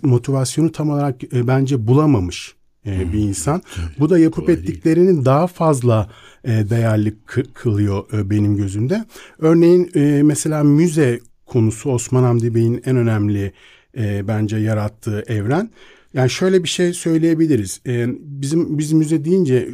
motivasyonu 0.03 0.73
tam 0.73 0.91
olarak 0.91 1.35
e, 1.35 1.47
bence 1.47 1.87
bulamamış 1.87 2.55
e, 2.87 3.13
bir 3.13 3.19
insan. 3.19 3.63
Bu 3.99 4.11
da 4.11 4.19
yapıp 4.19 4.49
ettiklerinin 4.51 5.25
daha 5.25 5.47
fazla 5.47 6.11
e, 6.45 6.51
değerli 6.51 7.15
kılıyor 7.55 8.05
benim 8.13 8.57
gözümde. 8.57 9.05
Örneğin 9.39 9.91
mesela 10.27 10.65
müze 10.65 11.21
konusu 11.51 11.91
Osman 11.91 12.23
Hamdi 12.23 12.55
Bey'in 12.55 12.83
en 12.85 12.97
önemli 12.97 13.53
e, 13.99 14.29
bence 14.29 14.57
yarattığı 14.57 15.25
evren. 15.27 15.71
Yani 16.15 16.31
şöyle 16.31 16.63
bir 16.63 16.69
şey 16.69 16.93
söyleyebiliriz. 16.93 17.81
E, 17.87 18.07
bizim 18.19 18.79
biz 18.79 18.93
müze 18.93 19.25
deyince 19.25 19.69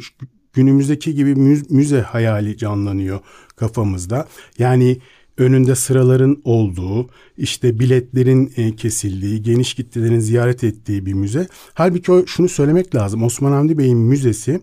günümüzdeki 0.53 1.15
gibi 1.15 1.35
müze 1.69 2.01
hayali 2.01 2.57
canlanıyor 2.57 3.19
kafamızda. 3.55 4.27
Yani 4.59 4.97
önünde 5.37 5.75
sıraların 5.75 6.41
olduğu, 6.43 7.09
işte 7.37 7.79
biletlerin 7.79 8.53
e, 8.57 8.75
kesildiği, 8.75 9.41
geniş 9.41 9.73
kitlelerin 9.73 10.19
ziyaret 10.19 10.63
ettiği 10.63 11.05
bir 11.05 11.13
müze. 11.13 11.47
Halbuki 11.73 12.11
o, 12.11 12.25
şunu 12.25 12.49
söylemek 12.49 12.95
lazım. 12.95 13.23
Osman 13.23 13.51
Hamdi 13.51 13.77
Bey'in 13.77 13.97
müzesi 13.97 14.61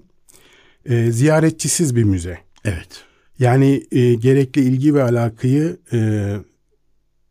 e, 0.86 1.12
ziyaretçisiz 1.12 1.96
bir 1.96 2.04
müze. 2.04 2.38
Evet. 2.64 3.04
Yani 3.38 3.84
e, 3.92 4.14
gerekli 4.14 4.60
ilgi 4.60 4.94
ve 4.94 5.02
alakayı 5.02 5.76
e, 5.92 5.98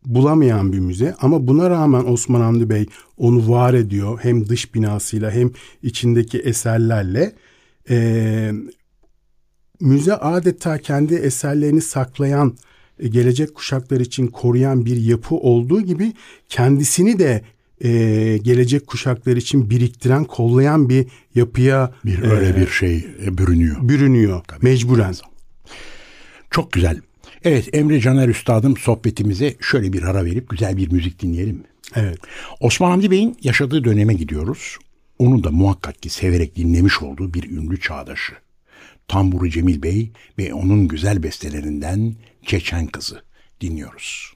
bulamayan 0.04 0.72
bir 0.72 0.78
müze 0.78 1.14
ama 1.20 1.46
buna 1.46 1.70
rağmen 1.70 2.04
Osman 2.04 2.40
Hamdi 2.40 2.70
Bey 2.70 2.86
onu 3.16 3.48
var 3.50 3.74
ediyor 3.74 4.18
hem 4.22 4.48
dış 4.48 4.74
binasıyla 4.74 5.30
hem 5.30 5.50
içindeki 5.82 6.38
eserlerle 6.38 7.32
e, 7.90 8.50
müze 9.80 10.14
adeta 10.14 10.78
kendi 10.78 11.14
eserlerini 11.14 11.80
saklayan 11.80 12.56
e, 12.98 13.08
gelecek 13.08 13.54
kuşaklar 13.54 14.00
için 14.00 14.26
koruyan 14.26 14.86
bir 14.86 14.96
yapı 14.96 15.34
olduğu 15.34 15.80
gibi 15.80 16.12
kendisini 16.48 17.18
de 17.18 17.44
e, 17.80 17.90
gelecek 18.42 18.86
kuşaklar 18.86 19.36
için 19.36 19.70
biriktiren, 19.70 20.24
kollayan 20.24 20.88
bir 20.88 21.06
yapıya 21.34 21.94
bir 22.04 22.22
öyle 22.22 22.48
e, 22.48 22.56
bir 22.56 22.66
şey 22.66 23.06
e, 23.24 23.38
bürünüyor. 23.38 23.76
Bürünüyor 23.88 24.42
Tabii. 24.48 24.64
mecburen. 24.64 25.14
Çok 26.50 26.72
güzel. 26.72 27.00
Evet 27.44 27.68
Emre 27.72 28.00
Caner 28.00 28.28
Üstad'ım 28.28 28.76
sohbetimize 28.76 29.54
şöyle 29.60 29.92
bir 29.92 30.02
ara 30.02 30.24
verip 30.24 30.48
güzel 30.48 30.76
bir 30.76 30.92
müzik 30.92 31.22
dinleyelim? 31.22 31.64
Evet. 31.94 32.18
Osman 32.60 32.90
Hamdi 32.90 33.10
Bey'in 33.10 33.36
yaşadığı 33.42 33.84
döneme 33.84 34.14
gidiyoruz. 34.14 34.76
Onu 35.18 35.44
da 35.44 35.50
muhakkak 35.50 36.02
ki 36.02 36.10
severek 36.10 36.56
dinlemiş 36.56 37.02
olduğu 37.02 37.34
bir 37.34 37.50
ünlü 37.50 37.80
çağdaşı. 37.80 38.32
Tamburu 39.08 39.50
Cemil 39.50 39.82
Bey 39.82 40.10
ve 40.38 40.54
onun 40.54 40.88
güzel 40.88 41.22
bestelerinden 41.22 42.14
Çeçen 42.46 42.86
Kızı 42.86 43.22
dinliyoruz. 43.60 44.34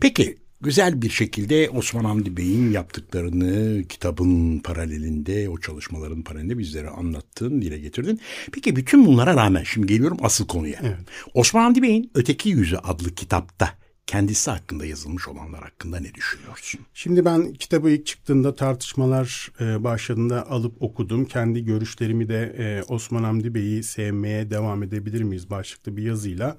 Peki 0.00 0.38
güzel 0.60 1.02
bir 1.02 1.10
şekilde 1.10 1.70
Osman 1.70 2.04
Hamdi 2.04 2.36
Bey'in 2.36 2.72
yaptıklarını 2.72 3.84
kitabın 3.88 4.58
paralelinde, 4.58 5.48
o 5.48 5.58
çalışmaların 5.58 6.22
paralelinde 6.22 6.58
bizlere 6.58 6.88
anlattın, 6.88 7.62
dile 7.62 7.78
getirdin. 7.78 8.20
Peki 8.52 8.76
bütün 8.76 9.06
bunlara 9.06 9.36
rağmen 9.36 9.62
şimdi 9.62 9.86
geliyorum 9.86 10.18
asıl 10.22 10.46
konuya. 10.46 10.78
Evet. 10.82 10.98
Osman 11.34 11.62
Hamdi 11.62 11.82
Bey'in 11.82 12.10
Öteki 12.14 12.48
Yüzü 12.48 12.76
adlı 12.76 13.14
kitapta 13.14 13.80
kendisi 14.10 14.50
hakkında 14.50 14.86
yazılmış 14.86 15.28
olanlar 15.28 15.62
hakkında 15.62 16.00
ne 16.00 16.14
düşünüyorsun? 16.14 16.80
Şimdi 16.94 17.24
ben 17.24 17.52
kitabı 17.52 17.90
ilk 17.90 18.06
çıktığında 18.06 18.54
tartışmalar 18.54 19.52
e, 19.60 19.84
başladığında 19.84 20.50
alıp 20.50 20.82
okudum. 20.82 21.24
Kendi 21.24 21.64
görüşlerimi 21.64 22.28
de 22.28 22.54
e, 22.58 22.92
Osman 22.92 23.24
Hamdi 23.24 23.54
Bey'i 23.54 23.82
sevmeye 23.82 24.50
devam 24.50 24.82
edebilir 24.82 25.22
miyiz 25.22 25.50
başlıklı 25.50 25.96
bir 25.96 26.02
yazıyla 26.02 26.56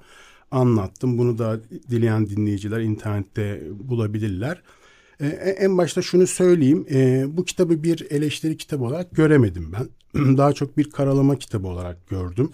anlattım. 0.52 1.18
Bunu 1.18 1.38
da 1.38 1.60
dileyen 1.90 2.26
dinleyiciler 2.28 2.80
internette 2.80 3.62
bulabilirler. 3.80 4.62
Ee, 5.20 5.26
en 5.60 5.78
başta 5.78 6.02
şunu 6.02 6.26
söyleyeyim. 6.26 6.86
Ee, 6.90 7.24
bu 7.28 7.44
kitabı 7.44 7.82
bir 7.82 8.06
eleştiri 8.10 8.56
kitabı 8.56 8.84
olarak 8.84 9.10
göremedim 9.16 9.72
ben. 9.72 9.88
Daha 10.36 10.52
çok 10.52 10.76
bir 10.76 10.90
karalama 10.90 11.38
kitabı 11.38 11.66
olarak 11.68 12.08
gördüm. 12.08 12.50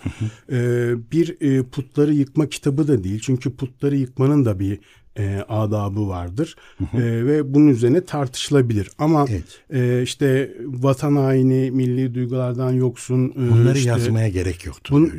Ee, 0.52 0.90
bir 1.12 1.37
e, 1.40 1.62
putları 1.62 2.14
yıkma 2.14 2.49
kitabı 2.49 2.88
da 2.88 3.05
değil. 3.05 3.21
Çünkü 3.23 3.57
putları 3.57 3.97
yıkmanın 3.97 4.45
da 4.45 4.61
bir 4.61 4.78
e, 5.19 5.45
adabı 5.49 6.09
vardır 6.09 6.57
E, 6.95 6.99
ve 7.26 7.55
bunun 7.55 7.67
üzerine 7.69 8.05
tartışılabilir. 8.05 8.90
Ama 8.99 9.26
Evet. 9.31 9.61
e, 9.73 10.02
işte 10.02 10.55
vatan 10.67 11.17
haini, 11.17 11.71
milli 11.71 12.14
duygulardan 12.14 12.73
yoksun. 12.73 13.28
e, 13.31 13.50
Bunları 13.50 13.78
işte, 13.78 13.90
yazmaya 13.90 14.28
gerek 14.28 14.67
yoktu. 14.67 14.95
bun- 14.95 15.11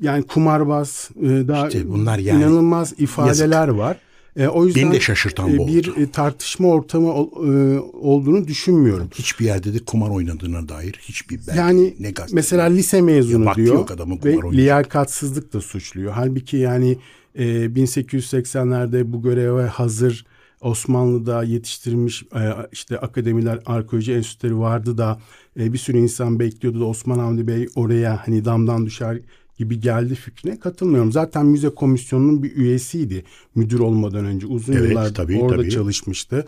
yani 0.00 0.22
kumarbaz, 0.22 1.10
e, 1.22 1.26
daha 1.48 1.68
İşte 1.68 1.88
bunlar 1.90 2.18
yani 2.18 2.42
inanılmaz 2.42 2.94
ifadeler 2.98 3.68
var. 3.68 3.96
E, 4.36 4.46
o 4.48 4.66
yüzden 4.66 4.82
Beni 4.82 4.92
de 4.92 5.00
şaşırtan 5.00 5.58
bu 5.58 5.64
e, 5.64 5.66
bir 5.68 5.88
oldu. 5.88 6.00
e, 6.00 6.10
tartışma 6.10 6.68
ortamı 6.68 7.12
ol- 7.12 7.48
e, 7.48 7.78
olduğunu 7.80 8.46
düşünmüyorum. 8.48 9.08
Hiçbir 9.14 9.44
yerde 9.44 9.74
de 9.74 9.78
kumar 9.78 10.10
oynadığına 10.10 10.68
dair 10.68 10.98
hiçbir 11.02 11.38
belge, 11.46 11.58
Yani 11.60 11.94
ne 12.00 12.10
gazete. 12.10 12.34
mesela 12.34 12.64
lise 12.64 13.00
mezunu 13.02 13.44
Ya 13.44 13.54
diyor 13.54 13.74
yok 13.74 13.90
adamın 13.90 14.16
ve 14.16 14.20
kumar 14.20 14.32
oynayacak. 14.34 14.54
liyakatsızlık 14.54 15.52
da 15.52 15.60
suçluyor. 15.60 16.12
Halbuki 16.12 16.56
yani 16.56 16.98
e, 17.34 17.44
1880'lerde 18.22 19.12
bu 19.12 19.22
göreve 19.22 19.66
hazır 19.66 20.26
Osmanlı'da 20.60 21.42
yetiştirilmiş 21.44 22.22
e, 22.22 22.40
işte 22.72 22.98
akademiler, 22.98 23.58
arkeoloji 23.66 24.12
enstitüleri 24.12 24.58
vardı 24.58 24.98
da 24.98 25.20
e, 25.60 25.72
bir 25.72 25.78
sürü 25.78 25.98
insan 25.98 26.38
bekliyordu 26.40 26.80
da 26.80 26.84
Osman 26.84 27.18
Hamdi 27.18 27.46
Bey 27.46 27.68
oraya 27.74 28.26
hani 28.26 28.44
damdan 28.44 28.86
düşer 28.86 29.18
gibi 29.58 29.80
geldi 29.80 30.14
fikrine 30.14 30.58
katılmıyorum. 30.58 31.12
Zaten 31.12 31.46
müze 31.46 31.68
komisyonunun 31.68 32.42
bir 32.42 32.56
üyesiydi 32.56 33.24
müdür 33.54 33.78
olmadan 33.78 34.24
önce. 34.24 34.46
Uzun 34.46 34.72
Evet, 34.72 34.90
yıllar 34.90 35.14
tabii, 35.14 35.38
orada 35.40 35.56
tabii. 35.56 35.70
çalışmıştı. 35.70 36.44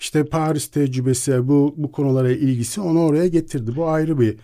İşte 0.00 0.24
Paris 0.24 0.66
tecrübesi 0.68 1.48
bu 1.48 1.74
bu 1.76 1.92
konulara 1.92 2.32
ilgisi 2.32 2.80
onu 2.80 3.00
oraya 3.00 3.28
getirdi. 3.28 3.76
Bu 3.76 3.88
ayrı 3.88 4.20
bir 4.20 4.36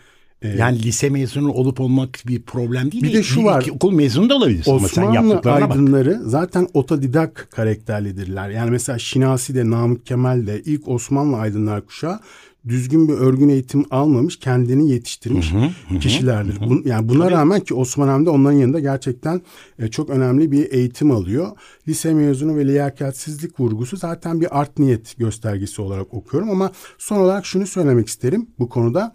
e, 0.43 0.49
Yani 0.49 0.83
lise 0.83 1.11
mezunu 1.11 1.53
olup 1.53 1.81
olmak 1.81 2.19
bir 2.27 2.43
problem 2.43 2.93
değil. 2.93 3.05
Bir 3.05 3.13
de 3.13 3.23
şu 3.23 3.45
var. 3.45 3.67
Okul 3.75 3.93
mezunu 3.93 4.29
da 4.31 4.37
olabilirsin 4.37 4.71
ama 4.71 4.89
sen 4.89 5.03
Osmanlı 5.07 5.35
bak. 5.45 5.47
aydınları 5.47 6.21
zaten 6.25 6.69
otodidak 6.75 7.49
karakterlidirler. 7.51 8.51
Yani 8.51 8.71
mesela 8.71 8.99
Şinasi 8.99 9.55
de 9.55 9.71
Namık 9.71 10.07
Kemal 10.07 10.47
de 10.47 10.63
ilk 10.65 10.89
Osmanlı 10.89 11.37
aydınlar 11.37 11.87
kuşağı 11.87 12.21
düzgün 12.69 13.09
bir 13.09 13.13
örgün 13.13 13.49
eğitim 13.49 13.85
almamış, 13.91 14.39
kendini 14.39 14.91
yetiştirmiş 14.91 15.53
kişilerdir. 16.01 16.57
Bun- 16.57 16.89
yani 16.89 17.09
buna 17.09 17.31
rağmen 17.31 17.61
ki 17.61 17.75
Osman 17.75 18.09
Hamdi 18.09 18.31
onların 18.31 18.59
yanında 18.59 18.81
gerçekten 18.81 19.41
e, 19.79 19.89
çok 19.89 20.11
önemli 20.11 20.53
bir 20.53 20.73
eğitim 20.73 21.11
alıyor. 21.11 21.49
Lise 21.89 22.15
mezunu 22.15 22.57
ve 22.57 22.67
liyakatsizlik 22.67 23.61
vurgusu 23.61 23.97
zaten 23.97 24.41
bir 24.41 24.61
art 24.61 24.79
niyet 24.79 25.19
göstergesi 25.19 25.83
olarak 25.83 26.15
okuyorum 26.15 26.51
ama 26.51 26.73
son 26.99 27.17
olarak 27.21 27.47
şunu 27.47 27.67
söylemek 27.67 28.09
isterim 28.09 28.47
bu 28.59 28.69
konuda. 28.69 29.13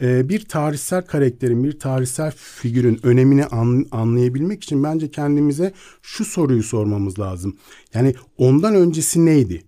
Ee, 0.00 0.28
bir 0.28 0.44
tarihsel 0.44 1.02
karakterin, 1.02 1.64
bir 1.64 1.78
tarihsel 1.78 2.32
figürün 2.36 3.00
önemini 3.02 3.44
an- 3.46 3.86
anlayabilmek 3.90 4.64
için 4.64 4.84
bence 4.84 5.10
kendimize 5.10 5.72
şu 6.02 6.24
soruyu 6.24 6.62
sormamız 6.62 7.18
lazım. 7.18 7.56
Yani 7.94 8.14
ondan 8.38 8.74
öncesi 8.74 9.26
neydi? 9.26 9.62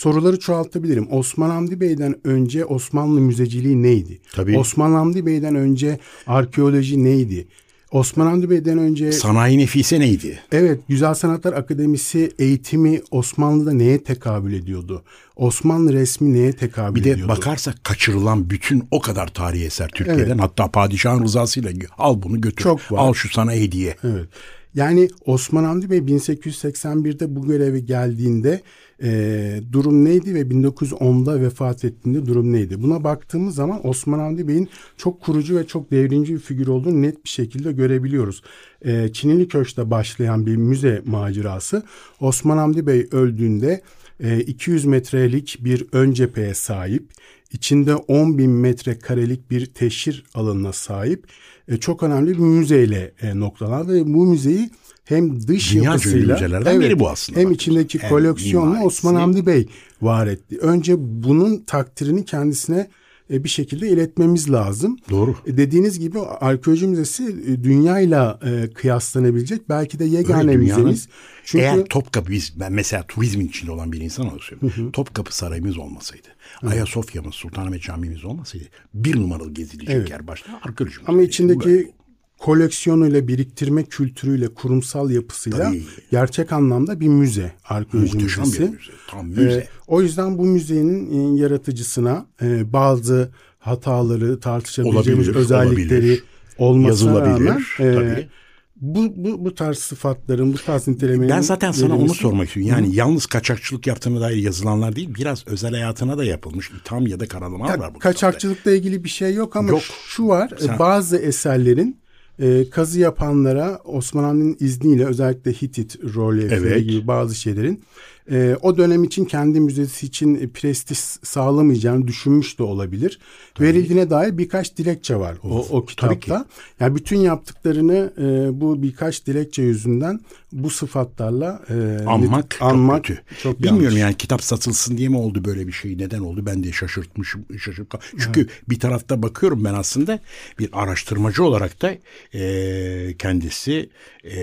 Soruları 0.00 0.38
çoğaltabilirim. 0.38 1.06
Osman 1.10 1.50
Hamdi 1.50 1.80
Bey'den 1.80 2.14
önce 2.24 2.64
Osmanlı 2.64 3.20
müzeciliği 3.20 3.82
neydi? 3.82 4.18
Tabii. 4.32 4.58
Osman 4.58 4.92
Hamdi 4.92 5.26
Bey'den 5.26 5.54
önce 5.54 5.98
arkeoloji 6.26 7.04
neydi? 7.04 7.48
Osman 7.90 8.26
Hamdi 8.26 8.50
Bey'den 8.50 8.78
önce 8.78 9.12
Sanayi 9.12 9.58
nefise 9.58 10.00
neydi? 10.00 10.40
Evet, 10.52 10.80
Güzel 10.88 11.14
Sanatlar 11.14 11.52
Akademisi 11.52 12.30
eğitimi 12.38 13.00
Osmanlı'da 13.10 13.72
neye 13.72 14.04
tekabül 14.04 14.52
ediyordu? 14.52 15.02
Osmanlı 15.36 15.92
resmi 15.92 16.32
neye 16.32 16.52
tekabül 16.52 17.00
Bir 17.00 17.04
de 17.04 17.10
ediyordu? 17.10 17.32
bakarsak 17.32 17.84
kaçırılan 17.84 18.50
bütün 18.50 18.84
o 18.90 19.00
kadar 19.00 19.28
tarihi 19.28 19.64
eser 19.64 19.88
Türkiye'den 19.88 20.38
hatta 20.38 20.70
padişahın 20.70 21.24
rızasıyla 21.24 21.70
al 21.98 22.22
bunu 22.22 22.40
götür. 22.40 22.62
Çok 22.62 22.92
var. 22.92 22.98
Al 22.98 23.14
şu 23.14 23.28
sana 23.28 23.52
hediye. 23.52 23.96
Evet. 24.04 24.28
Yani 24.74 25.08
Osman 25.26 25.64
Hamdi 25.64 25.90
Bey 25.90 25.98
1881'de 25.98 27.36
bu 27.36 27.46
göreve 27.46 27.80
geldiğinde 27.80 28.60
e, 29.02 29.60
durum 29.72 30.04
neydi 30.04 30.34
ve 30.34 30.40
1910'da 30.40 31.40
vefat 31.40 31.84
ettiğinde 31.84 32.26
durum 32.26 32.52
neydi? 32.52 32.82
Buna 32.82 33.04
baktığımız 33.04 33.54
zaman 33.54 33.86
Osman 33.88 34.18
Hamdi 34.18 34.48
Bey'in 34.48 34.68
çok 34.96 35.20
kurucu 35.20 35.56
ve 35.56 35.66
çok 35.66 35.90
devrimci 35.90 36.34
bir 36.34 36.38
figür 36.38 36.66
olduğunu 36.66 37.02
net 37.02 37.24
bir 37.24 37.28
şekilde 37.28 37.72
görebiliyoruz. 37.72 38.42
E, 38.82 39.12
Çinili 39.12 39.48
Köşk'te 39.48 39.90
başlayan 39.90 40.46
bir 40.46 40.56
müze 40.56 41.02
macerası 41.06 41.82
Osman 42.20 42.58
Hamdi 42.58 42.86
Bey 42.86 43.08
öldüğünde 43.12 43.82
e, 44.20 44.40
200 44.40 44.84
metrelik 44.84 45.58
bir 45.60 45.86
ön 45.92 46.12
cepheye 46.12 46.54
sahip, 46.54 47.10
içinde 47.52 47.94
10 47.94 48.38
bin 48.38 48.50
metrekarelik 48.50 49.50
bir 49.50 49.66
teşhir 49.66 50.24
alanına 50.34 50.72
sahip 50.72 51.26
e, 51.68 51.76
çok 51.76 52.02
önemli 52.02 52.30
bir 52.30 52.38
müzeyle 52.38 53.12
e, 53.22 53.40
noktalandı 53.40 53.94
ve 53.94 54.14
bu 54.14 54.26
müzeyi 54.26 54.70
hem 55.10 55.46
dış 55.48 55.72
Dünyaca 55.72 55.90
yapısıyla 55.90 56.34
müzelerden 56.34 56.80
biri 56.80 56.98
bu 56.98 57.08
aslında 57.08 57.40
hem 57.40 57.50
içindeki 57.50 57.98
Hem 57.98 58.10
koleksiyonla. 58.10 58.84
Osman 58.84 59.14
Hamdi 59.14 59.46
Bey 59.46 59.68
var 60.02 60.26
etti. 60.26 60.58
Önce 60.58 60.94
bunun 60.98 61.58
takdirini 61.58 62.24
kendisine 62.24 62.88
e, 63.32 63.44
bir 63.44 63.48
şekilde 63.48 63.88
iletmemiz 63.88 64.50
lazım. 64.52 64.96
Doğru. 65.10 65.36
E, 65.46 65.56
Dediğiniz 65.56 65.98
gibi 65.98 66.20
arkeoloji 66.20 66.86
müzesi 66.86 67.24
e, 67.46 67.64
dünyayla 67.64 68.40
kıyaslanabilecek 68.74 69.68
belki 69.68 69.98
de 69.98 70.04
yegane 70.04 70.56
müzemiz. 70.56 71.08
Çünkü 71.44 71.64
Eğer 71.64 71.84
Topkapı 71.84 72.30
biz 72.32 72.60
ben 72.60 72.72
mesela 72.72 73.04
turizmin 73.08 73.48
içinde 73.48 73.70
olan 73.70 73.92
bir 73.92 74.00
insan 74.00 74.26
olarak 74.26 74.42
söylüyorum. 74.42 74.92
Topkapı 74.92 75.36
Sarayımız 75.36 75.78
olmasaydı, 75.78 76.28
Ayasofya'mız, 76.62 77.34
Sultanahmet 77.34 77.82
Camimiz 77.82 78.24
olmasaydı 78.24 78.64
bir 78.94 79.16
numaralı 79.16 79.50
gezilecek 79.54 79.96
Evet. 79.96 80.10
yer 80.10 80.26
başta 80.26 80.60
arkeoloji. 80.62 80.96
ama 81.06 81.22
içindeki 81.22 81.68
Böyle. 81.68 81.99
Koleksiyonuyla, 82.40 83.28
biriktirme 83.28 83.84
kültürüyle, 83.84 84.48
kurumsal 84.48 85.10
yapısıyla 85.10 85.58
Tabii. 85.64 85.82
gerçek 86.10 86.52
anlamda 86.52 87.00
bir 87.00 87.08
müze, 87.08 87.52
arkeoloji 87.64 88.14
muhteşem 88.16 88.44
müzesi. 88.44 88.62
bir 88.62 88.68
müze. 88.68 88.92
Tam 89.10 89.28
müze. 89.28 89.42
Ee, 89.58 89.68
o 89.86 90.02
yüzden 90.02 90.38
bu 90.38 90.44
müzenin 90.44 91.36
e, 91.36 91.40
yaratıcısına 91.40 92.26
e, 92.42 92.72
bazı 92.72 93.30
hataları, 93.58 94.40
tartışabileceğimiz 94.40 95.28
Olabilir, 95.28 95.42
özellikleri 95.42 95.96
olabilir. 96.06 96.22
olmasına 96.58 97.20
rağmen 97.20 97.58
e, 97.78 97.94
tabii. 97.94 98.28
bu, 98.76 99.12
bu, 99.16 99.44
bu 99.44 99.54
tarz 99.54 99.78
sıfatların, 99.78 100.52
bu 100.52 100.56
tarz 100.56 100.88
nitelemelerin 100.88 101.28
Ben 101.36 101.40
zaten 101.40 101.72
sana 101.72 101.94
onu 101.94 102.02
verilmesi- 102.04 102.20
sormak 102.22 102.46
istiyorum. 102.48 102.72
Yani 102.76 102.94
yalnız 102.94 103.26
kaçakçılık 103.26 103.86
yaptığına 103.86 104.20
dair 104.20 104.36
yazılanlar 104.36 104.96
değil, 104.96 105.14
biraz 105.14 105.44
özel 105.46 105.70
hayatına 105.70 106.18
da 106.18 106.24
yapılmış 106.24 106.70
itham 106.70 107.06
ya 107.06 107.20
da 107.20 107.28
karalamalar 107.28 107.74
Ya, 107.74 107.78
var 107.80 107.88
bu 107.94 107.98
kitapta. 107.98 108.08
kaçakçılıkla 108.10 108.72
ilgili 108.72 109.04
bir 109.04 109.08
şey 109.08 109.34
yok 109.34 109.56
ama 109.56 109.68
Yok. 109.70 109.82
şu 110.08 110.28
var. 110.28 110.52
e, 110.60 110.62
Sen- 110.64 110.78
Bazı 110.78 111.16
eserlerin 111.16 111.99
e, 112.40 112.70
kazı 112.70 113.00
yapanlara 113.00 113.78
Osman 113.84 114.24
Hamdi'nin 114.24 114.56
izniyle 114.60 115.06
özellikle 115.06 115.52
Hitit 115.52 115.98
rolefleri 116.14 116.66
Evet. 116.66 116.84
gibi 116.84 117.06
bazı 117.06 117.34
şeylerin 117.34 117.80
e, 118.30 118.56
o 118.62 118.76
dönem 118.78 119.04
için 119.04 119.24
kendi 119.24 119.60
müzesi 119.60 120.06
için 120.06 120.34
e, 120.34 120.48
prestij 120.48 120.98
sağlamayacağını 121.22 122.08
düşünmüş 122.08 122.58
de 122.58 122.62
olabilir. 122.62 123.18
Verildiğine 123.60 124.10
dair 124.10 124.38
birkaç 124.38 124.76
dilekçe 124.76 125.16
var 125.16 125.36
o, 125.42 125.48
o 125.70 125.86
tabii 125.96 126.20
kitapta. 126.20 126.46
Yani 126.80 126.94
bütün 126.96 127.18
yaptıklarını 127.18 128.12
e, 128.18 128.60
bu 128.60 128.82
birkaç 128.82 129.26
dilekçe 129.26 129.62
yüzünden 129.62 130.20
bu 130.52 130.70
sıfatlarla 130.70 131.62
e, 131.68 132.04
Anmak, 132.06 132.44
net- 132.54 132.62
anmak 132.62 133.04
çok 133.06 133.16
kötü. 133.16 133.42
çok 133.42 133.58
Bilmiyorum 133.58 133.82
yanlış. 133.84 134.00
yani 134.00 134.14
kitap 134.16 134.42
satılsın 134.42 134.96
diye 134.96 135.08
mi 135.08 135.16
oldu 135.16 135.44
böyle 135.44 135.66
bir 135.66 135.72
şey? 135.72 135.98
Neden 135.98 136.20
oldu? 136.20 136.46
Ben 136.46 136.64
de 136.64 136.72
şaşırtmışım. 136.72 137.44
Şaşırtma. 137.64 138.00
Çünkü 138.18 138.46
bir 138.68 138.80
tarafta 138.80 139.22
bakıyorum 139.22 139.64
ben 139.64 139.74
aslında 139.74 140.18
bir 140.58 140.68
araştırmacı 140.72 141.44
olarak 141.44 141.82
da 141.82 141.94
e, 142.34 143.14
kendisi 143.18 143.90
e, 144.24 144.36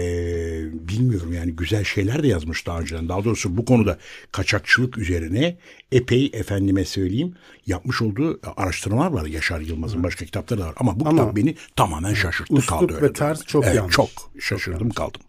bilmiyorum 0.90 1.34
yani 1.34 1.52
güzel 1.52 1.84
şeyler 1.84 2.24
de 2.24 2.28
yazmış 2.28 2.68
daha 2.68 2.80
önceden. 2.80 3.10
Daha 3.10 3.24
doğrusu 3.24 3.58
bu 3.58 3.66
konuda 3.78 3.98
kaçakçılık 4.32 4.98
üzerine 4.98 5.58
epey 5.92 6.30
efendime 6.34 6.86
söyleyeyim 6.86 7.36
yapmış 7.68 8.02
olduğu 8.02 8.40
araştırmalar 8.58 9.12
var. 9.12 9.26
Yaşar 9.26 9.60
Yılmaz'ın 9.60 10.04
başka 10.04 10.26
kitapları 10.26 10.60
da 10.60 10.66
var. 10.68 10.74
Ama 10.78 11.00
bu 11.00 11.08
Ama- 11.08 11.22
kitap 11.22 11.36
beni 11.36 11.56
tamamen 11.76 12.14
şaşırttı 12.14 12.54
Üslup 12.54 12.70
kaldı. 12.70 12.94
ve 12.94 13.02
öyle 13.02 13.14
tarz 13.14 13.38
durumda. 13.38 13.50
çok 13.52 13.66
evet, 13.66 13.76
yanlış. 13.76 13.96
Çok 13.96 14.10
şaşırdım 14.40 14.90
kaldım. 14.90 15.22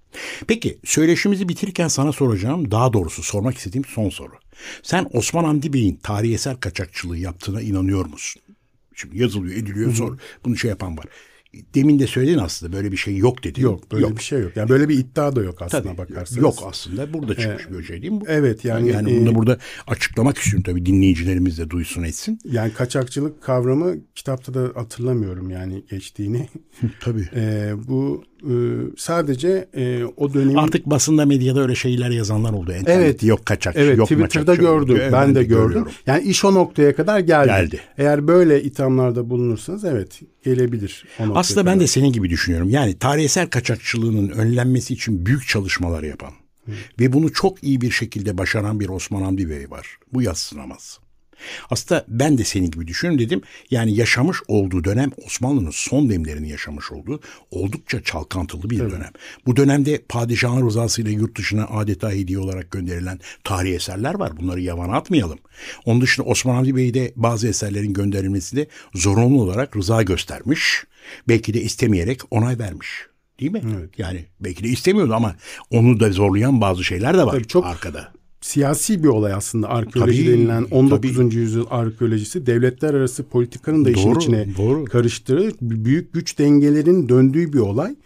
Peki 0.47 0.79
söyleşimizi 0.85 1.49
bitirirken 1.49 1.89
sana 1.89 2.13
soracağım 2.13 2.71
daha 2.71 2.93
doğrusu 2.93 3.23
sormak 3.23 3.59
istediğim 3.59 3.85
son 3.85 4.09
soru. 4.09 4.33
Sen 4.83 5.07
Osman 5.13 5.45
Hamdi 5.45 5.73
Bey'in 5.73 5.97
tarihi 5.97 6.35
eser 6.35 6.61
kaçakçılığı 6.61 7.19
yaptığına 7.19 7.61
inanıyor 7.61 8.07
musun? 8.07 8.43
Şimdi 8.95 9.19
yazılıyor 9.19 9.57
ediliyor 9.57 9.95
sor. 9.95 10.19
Bunu 10.45 10.57
şey 10.57 10.69
yapan 10.71 10.99
var. 10.99 11.07
Demin 11.75 11.99
de 11.99 12.07
söyledin 12.07 12.39
aslında 12.39 12.73
böyle 12.73 12.93
bir 12.93 12.97
şey 12.97 13.17
yok 13.17 13.45
dedin. 13.45 13.63
Yok 13.63 13.93
böyle 13.93 14.17
bir 14.17 14.23
şey 14.23 14.41
yok. 14.41 14.57
Yani 14.57 14.69
böyle 14.69 14.89
bir 14.89 14.99
iddia 14.99 15.37
da 15.37 15.43
yok 15.43 15.63
aslında 15.63 15.83
Tabii, 15.83 15.99
bakarsanız. 15.99 16.43
Yok 16.43 16.55
aslında 16.67 17.13
burada 17.13 17.35
çıkmış 17.35 17.71
bir 17.71 17.85
şey 17.85 18.03
değil 18.03 18.13
mi 18.13 18.21
bu? 18.21 18.25
evet, 18.29 18.65
yani, 18.65 18.89
yani 18.89 19.13
e, 19.13 19.21
bunu 19.21 19.27
da 19.27 19.35
burada 19.35 19.59
açıklamak 19.87 20.39
istiyorum 20.39 20.63
tabii 20.63 20.87
dinleyicilerimiz 20.87 21.59
de 21.59 21.71
duysun 21.71 22.03
etsin. 22.03 22.39
Yani 22.45 22.73
kaçakçılık 22.73 23.43
kavramı 23.43 23.97
kitapta 24.15 24.55
da 24.55 24.81
hatırlamıyorum 24.81 25.51
yani 25.51 25.85
geçtiğini. 25.91 26.49
Tabii. 27.01 27.29
Ee, 27.35 27.73
bu 27.89 28.25
e, 28.43 28.53
sadece 28.97 29.69
e, 29.77 30.05
o 30.17 30.35
dönemin 30.35 30.55
Artık 30.55 30.87
basında 30.87 31.27
medyada 31.27 31.61
öyle 31.61 31.75
şeyler 31.75 32.11
yazanlar 32.11 32.53
oldu. 32.53 32.73
İnternette 32.73 33.05
Evet. 33.05 33.23
yok 33.23 33.47
kaçakçı, 33.47 33.81
Evet 33.81 33.99
yok 33.99 34.09
Twitter'da 34.09 34.55
gördüm. 34.55 34.97
Evet, 35.01 35.13
ben 35.13 35.35
de 35.35 35.45
gördüm. 35.45 35.69
görüyorum. 35.69 35.93
Yani 36.07 36.23
iş 36.23 36.45
o 36.45 36.55
noktaya 36.55 36.95
kadar 36.97 37.21
geldi. 37.21 37.47
Geldi. 37.47 37.81
Eğer 37.99 38.29
böyle 38.29 38.63
ithamlarda 38.63 39.31
bulunursanız 39.31 39.85
evet 39.85 40.21
gelebilir. 40.45 41.05
Aslında 41.35 41.67
ben 41.67 41.73
kadar. 41.73 41.81
de 41.81 41.87
senin 41.87 42.13
gibi 42.13 42.31
düşünüyorum. 42.31 42.71
Yani 42.71 42.99
tarihsel 42.99 43.47
kaçakçılığının 43.49 44.29
önlenmesi 44.29 44.95
için 44.95 45.27
büyük 45.27 45.49
çalışmalar 45.49 46.03
yapan 46.03 46.33
Ve 47.01 47.13
bunu 47.13 47.33
çok 47.33 47.65
iyi 47.65 47.81
bir 47.81 47.91
şekilde 47.91 48.39
başaran 48.39 48.81
bir 48.81 48.89
Osman 48.89 49.23
Hamdi 49.23 49.51
Bey 49.51 49.71
var. 49.71 49.99
Bu 50.13 50.23
yatsınamaz. 50.23 50.99
Aslında 51.71 52.05
ben 52.09 52.39
de 52.39 52.45
senin 52.45 52.71
gibi 52.71 52.87
düşünün 52.87 53.19
dedim. 53.19 53.43
Yani 53.71 53.95
yaşamış 53.95 54.39
olduğu 54.49 54.85
dönem 54.85 55.11
Osmanlı'nın 55.27 55.71
son 55.71 56.11
demlerini 56.11 56.51
yaşamış 56.51 56.93
olduğu 56.93 57.21
oldukça 57.51 58.03
çalkantılı 58.03 58.71
bir 58.71 58.81
evet. 58.81 58.93
dönem. 58.93 59.13
Bu 59.47 59.57
dönemde 59.57 60.03
padişahın 60.09 60.67
rızasıyla 60.67 61.11
yurt 61.11 61.39
dışına 61.39 61.65
adeta 61.65 62.11
hediye 62.13 62.39
olarak 62.39 62.71
gönderilen 62.71 63.21
tarihi 63.45 63.75
eserler 63.75 64.15
var. 64.15 64.37
Bunları 64.37 64.61
yavana 64.61 64.97
atmayalım. 64.97 65.39
Onun 65.85 66.01
dışında 66.01 66.27
Osman 66.27 66.55
Hamdi 66.55 66.77
Bey 66.77 66.95
de 66.95 67.13
bazı 67.17 67.49
eserlerin 67.49 67.93
gönderilmesi 67.93 68.57
de 68.57 68.69
zorunlu 68.95 69.43
olarak 69.43 69.77
rıza 69.77 70.03
göstermiş. 70.03 70.85
Belki 71.29 71.55
de 71.55 71.61
istemeyerek 71.63 72.21
onay 72.31 72.59
vermiş. 72.59 72.89
Değil 73.41 73.53
mi? 73.53 73.63
Evet. 73.79 73.99
Yani 73.99 74.25
belki 74.41 74.65
de 74.65 74.69
istemiyordu 74.69 75.15
ama 75.15 75.37
onu 75.71 76.01
da 76.01 76.13
zorlayan 76.13 76.61
bazı 76.61 76.85
şeyler 76.85 77.19
de 77.19 77.27
var 77.27 77.33
Tabii 77.33 77.47
çok 77.47 77.67
arkada 77.67 78.13
siyasi 78.49 79.03
bir 79.03 79.09
olay 79.09 79.33
aslında 79.33 79.69
arkeoloji 79.69 80.25
tabii, 80.25 80.39
denilen 80.39 80.67
19. 80.71 81.17
Tabii. 81.17 81.35
yüzyıl 81.35 81.67
arkeolojisi 81.71 82.47
devletler 82.47 82.95
arası 82.95 83.25
politikanın 83.25 83.85
da 83.85 83.89
doğru, 83.89 83.99
işin 83.99 84.15
içine 84.15 84.47
doğru. 84.59 84.85
karıştırır. 84.85 85.55
Büyük 85.61 86.13
güç 86.13 86.39
dengelerin 86.39 87.09
döndüğü 87.09 87.53
bir 87.53 87.59
olay 87.59 87.97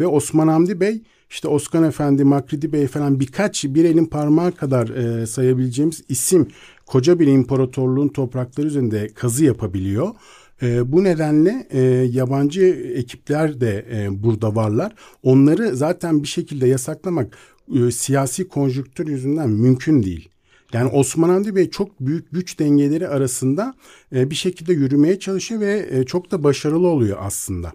ve 0.00 0.06
Osman 0.06 0.48
Hamdi 0.48 0.80
Bey 0.80 1.02
işte 1.30 1.48
Osman 1.48 1.84
Efendi, 1.84 2.24
Makridi 2.24 2.72
Bey 2.72 2.86
falan 2.86 3.20
birkaç 3.20 3.64
bir 3.64 3.84
elin 3.84 4.06
parmağı 4.06 4.52
kadar 4.52 4.88
e, 4.88 5.26
sayabileceğimiz 5.26 6.02
isim 6.08 6.48
koca 6.86 7.18
bir 7.18 7.26
imparatorluğun 7.26 8.08
toprakları 8.08 8.66
üzerinde 8.66 9.08
kazı 9.14 9.44
yapabiliyor. 9.44 10.08
E, 10.62 10.92
bu 10.92 11.04
nedenle 11.04 11.66
e, 11.70 11.80
yabancı 12.12 12.62
ekipler 12.94 13.60
de 13.60 13.86
e, 13.92 14.22
burada 14.22 14.56
varlar. 14.56 14.94
Onları 15.22 15.76
zaten 15.76 16.22
bir 16.22 16.28
şekilde 16.28 16.66
yasaklamak 16.66 17.36
e, 17.74 17.90
siyasi 17.90 18.48
konjüktür 18.48 19.08
yüzünden 19.08 19.50
mümkün 19.50 20.02
değil. 20.02 20.28
Yani 20.72 20.90
Osman 20.90 21.28
Hamdi 21.28 21.56
Bey 21.56 21.70
çok 21.70 22.00
büyük 22.00 22.32
güç 22.32 22.58
dengeleri 22.58 23.08
arasında 23.08 23.74
e, 24.14 24.30
bir 24.30 24.34
şekilde 24.34 24.72
yürümeye 24.72 25.18
çalışıyor 25.18 25.60
ve 25.60 25.88
e, 25.90 26.04
çok 26.04 26.30
da 26.30 26.44
başarılı 26.44 26.88
oluyor 26.88 27.18
aslında. 27.20 27.72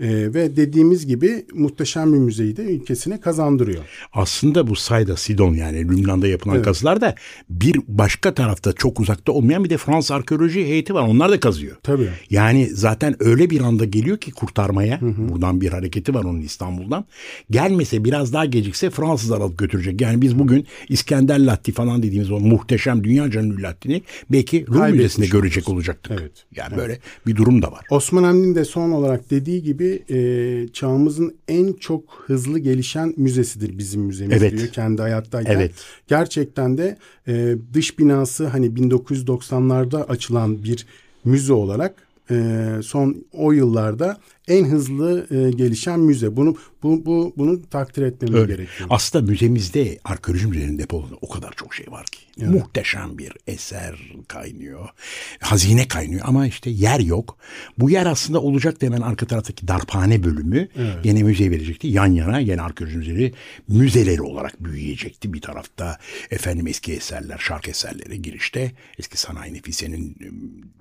E, 0.00 0.34
ve 0.34 0.56
dediğimiz 0.56 1.06
gibi 1.06 1.46
muhteşem 1.54 2.12
bir 2.12 2.18
müzeyi 2.18 2.56
de 2.56 2.62
ülkesine 2.62 3.20
kazandırıyor. 3.20 3.84
Aslında 4.12 4.66
bu 4.66 4.76
Sayda 4.76 5.16
Sidon 5.16 5.54
yani 5.54 5.88
Lübnan'da 5.88 6.26
yapılan 6.28 6.56
evet. 6.56 6.64
kazılar 6.64 7.00
da 7.00 7.14
bir 7.50 7.80
başka 7.88 8.34
tarafta 8.34 8.72
çok 8.72 9.00
uzakta 9.00 9.32
olmayan 9.32 9.64
bir 9.64 9.70
de 9.70 9.76
Fransız 9.76 10.10
arkeoloji 10.10 10.64
heyeti 10.64 10.94
var. 10.94 11.08
Onlar 11.08 11.30
da 11.30 11.40
kazıyor. 11.40 11.76
Tabii. 11.82 12.08
Yani 12.30 12.68
zaten 12.72 13.16
öyle 13.20 13.50
bir 13.50 13.60
anda 13.60 13.84
geliyor 13.84 14.18
ki 14.18 14.30
kurtarmaya. 14.30 15.00
Hı 15.00 15.06
hı. 15.06 15.28
Buradan 15.28 15.60
bir 15.60 15.68
hareketi 15.68 16.14
var 16.14 16.24
onun 16.24 16.40
İstanbul'dan. 16.40 17.04
Gelmese 17.50 18.04
biraz 18.04 18.32
daha 18.32 18.44
gecikse 18.44 18.90
Fransızlar 18.90 19.40
alıp 19.40 19.58
götürecek. 19.58 20.00
Yani 20.00 20.22
biz 20.22 20.38
bugün 20.38 20.66
İskender 20.88 21.38
Latti 21.38 21.72
falan 21.72 22.02
dediğimiz 22.02 22.30
o 22.30 22.40
muhteşem 22.40 23.04
dünya 23.04 23.30
canlı 23.30 23.62
Latti'ni 23.62 24.02
belki 24.30 24.66
Rum 24.66 24.90
Müzesi'nde 24.90 25.26
görecek 25.26 25.68
olacaktık. 25.68 26.12
Evet. 26.20 26.32
Yani 26.56 26.68
evet. 26.68 26.78
böyle 26.78 26.98
bir 27.26 27.36
durum 27.36 27.62
da 27.62 27.72
var. 27.72 27.84
Osman 27.90 28.22
Hamdi'nin 28.22 28.54
de 28.54 28.64
son 28.64 28.90
olarak 28.90 29.30
dediği 29.30 29.62
gibi 29.62 29.85
gibi 29.86 30.02
e, 30.10 30.68
çağımızın 30.72 31.34
en 31.48 31.72
çok 31.72 32.24
hızlı 32.26 32.58
gelişen 32.58 33.14
müzesidir 33.16 33.78
bizim 33.78 34.02
müzemiz 34.02 34.42
evet. 34.42 34.52
diyor 34.52 34.68
kendi 34.68 35.02
hayattayken. 35.02 35.54
Evet. 35.56 35.72
Gerçekten 36.08 36.78
de 36.78 36.96
e, 37.28 37.56
dış 37.72 37.98
binası 37.98 38.46
hani 38.46 38.66
1990'larda 38.66 40.04
açılan 40.04 40.64
bir 40.64 40.86
müze 41.24 41.52
olarak 41.52 41.94
e, 42.30 42.66
son 42.82 43.24
o 43.32 43.52
yıllarda 43.52 44.16
en 44.48 44.64
hızlı 44.64 45.26
e, 45.30 45.50
gelişen 45.50 46.00
müze. 46.00 46.36
Bunu 46.36 46.56
bu, 46.82 47.06
bu 47.06 47.34
bunu 47.36 47.62
takdir 47.70 48.02
etmemiz 48.02 48.34
Öyle. 48.34 48.54
gerekiyor. 48.54 48.88
Aslında 48.92 49.30
müzemizde 49.30 49.98
arkeoloji 50.04 50.46
müzenin 50.46 50.78
depolarında 50.78 51.16
o 51.20 51.28
kadar 51.28 51.52
çok 51.56 51.74
şey 51.74 51.86
var 51.90 52.04
ki. 52.04 52.26
Evet. 52.40 52.50
Muhteşem 52.50 53.18
bir 53.18 53.32
eser 53.46 54.12
kaynıyor. 54.28 54.88
Hazine 55.40 55.88
kaynıyor 55.88 56.22
ama 56.24 56.46
işte 56.46 56.70
yer 56.70 57.00
yok. 57.00 57.38
Bu 57.78 57.90
yer 57.90 58.06
aslında 58.06 58.40
olacak 58.40 58.76
hemen 58.80 59.00
arka 59.00 59.26
taraftaki 59.26 59.68
darphane 59.68 60.24
bölümü 60.24 60.68
evet. 60.76 60.96
yine 61.04 61.22
müzeye 61.22 61.50
verecekti. 61.50 61.88
Yan 61.88 62.06
yana 62.06 62.38
yine 62.38 62.62
arkeoloji 62.62 62.98
müzeleri 62.98 63.32
müzeleri 63.68 64.22
olarak 64.22 64.64
büyüyecekti. 64.64 65.32
Bir 65.32 65.40
tarafta 65.40 65.98
efendim 66.30 66.66
eski 66.66 66.92
eserler, 66.92 67.38
şark 67.38 67.68
eserleri 67.68 68.22
girişte. 68.22 68.72
Eski 68.98 69.16
sanayi 69.16 69.54
nefisenin 69.54 70.16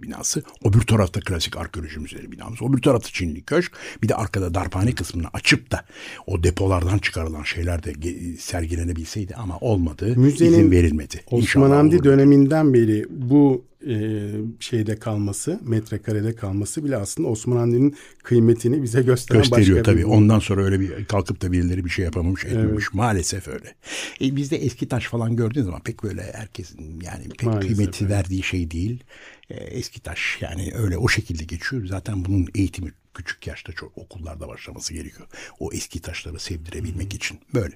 binası. 0.02 0.44
O 0.64 0.74
bir 0.74 0.82
tarafta 0.82 1.20
klasik 1.20 1.58
arkeoloji 1.58 2.00
müzeleri 2.00 2.32
binamız. 2.32 2.62
O 2.62 2.74
bir 2.74 2.82
tarafta 2.82 3.10
Çinli 3.10 3.44
köşk. 3.56 3.72
Bir 4.04 4.10
de 4.10 4.16
arkada 4.16 4.54
darphane 4.54 4.96
kısmını 4.96 5.28
açıp 5.34 5.72
da 5.72 5.86
o 6.28 6.44
depolardan 6.44 6.98
çıkarılan 6.98 7.44
şeyler 7.44 7.84
de 7.84 7.94
sergilenebilseydi 8.38 9.36
ama 9.36 9.58
olmadı. 9.58 10.14
Müzenin 10.18 10.52
izin 10.52 10.72
verilmedi. 10.72 11.22
Osman 11.32 11.72
Hamdi 11.72 12.04
döneminden 12.04 12.74
beri 12.74 13.06
bu 13.10 13.66
e, 13.88 14.30
şeyde 14.60 14.96
kalması, 14.96 15.60
metrekarede 15.64 16.36
kalması 16.36 16.84
bile 16.84 16.98
aslında 16.98 17.30
Osman 17.30 17.58
Hamdi'nin 17.58 17.96
kıymetini 18.24 18.84
bize 18.84 19.02
gösteren 19.02 19.42
Gösteriyor 19.42 19.78
başka 19.78 19.92
tabii. 19.92 20.02
Bir... 20.02 20.04
Ondan 20.04 20.40
sonra 20.40 20.64
öyle 20.64 20.80
bir 20.80 21.06
kalkıp 21.06 21.42
da 21.42 21.52
birileri 21.52 21.86
bir 21.86 21.90
şey 21.90 22.06
yapamamış, 22.06 22.46
etmemiş. 22.46 22.84
Evet. 22.86 22.94
Maalesef 22.94 23.48
öyle. 23.48 23.76
E, 24.22 24.36
bizde 24.36 24.58
eski 24.58 24.88
taş 24.88 25.08
falan 25.08 25.36
gördüğünüz 25.36 25.66
zaman 25.66 25.82
pek 25.82 26.04
böyle 26.04 26.34
herkesin 26.34 27.02
yani 27.02 27.30
pek 27.30 27.44
Maalesef, 27.44 27.78
kıymeti 27.78 28.04
evet. 28.04 28.14
verdiği 28.14 28.44
şey 28.44 28.72
değil. 28.72 29.04
E, 29.50 29.54
eski 29.54 30.00
taş 30.00 30.38
yani 30.42 30.72
öyle 30.76 30.98
o 30.98 31.08
şekilde 31.08 31.44
geçiyor. 31.44 31.86
Zaten 31.86 32.26
bunun 32.26 32.48
eğitimi 32.56 32.92
küçük 33.16 33.48
yaşta 33.48 33.74
çok 33.74 33.98
okullarda 33.98 34.48
başlaması 34.48 34.94
gerekiyor. 34.94 35.28
O 35.60 35.74
eski 35.74 36.02
taşları 36.02 36.40
sevdirebilmek 36.40 37.08
Hı-hı. 37.08 37.16
için 37.16 37.40
böyle. 37.54 37.76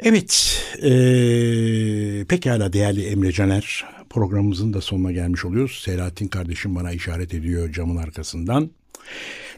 Evet, 0.00 0.62
e, 0.82 0.90
pekala 2.24 2.72
değerli 2.72 3.06
Emre 3.06 3.32
Caner, 3.32 3.84
programımızın 4.10 4.72
da 4.72 4.80
sonuna 4.80 5.12
gelmiş 5.12 5.44
oluyoruz. 5.44 5.82
Selahattin 5.84 6.28
kardeşim 6.28 6.74
bana 6.74 6.92
işaret 6.92 7.34
ediyor 7.34 7.72
camın 7.72 7.96
arkasından. 7.96 8.70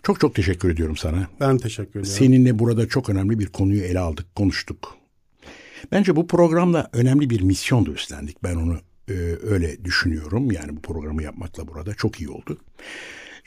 Çok 0.03 0.21
çok 0.21 0.35
teşekkür 0.35 0.71
ediyorum 0.71 0.97
sana. 0.97 1.29
Ben 1.41 1.59
teşekkür 1.59 2.01
ederim. 2.01 2.05
Seninle 2.05 2.59
burada 2.59 2.89
çok 2.89 3.09
önemli 3.11 3.39
bir 3.39 3.47
konuyu 3.47 3.83
ele 3.83 3.99
aldık, 3.99 4.35
konuştuk. 4.35 4.97
Bence 5.93 6.17
bu 6.17 6.27
programla 6.27 6.91
önemli 6.93 7.31
bir 7.31 7.41
misyon 7.41 7.87
da 7.87 7.91
üstlendik. 7.91 8.43
Ben 8.43 8.55
onu 8.55 8.79
e, 9.09 9.13
öyle 9.43 9.85
düşünüyorum. 9.85 10.53
Yani 10.53 10.77
bu 10.77 10.83
programı 10.83 11.23
yapmakla 11.23 11.69
burada 11.69 11.95
çok 11.95 12.21
iyi 12.21 12.29
oldu. 12.29 12.59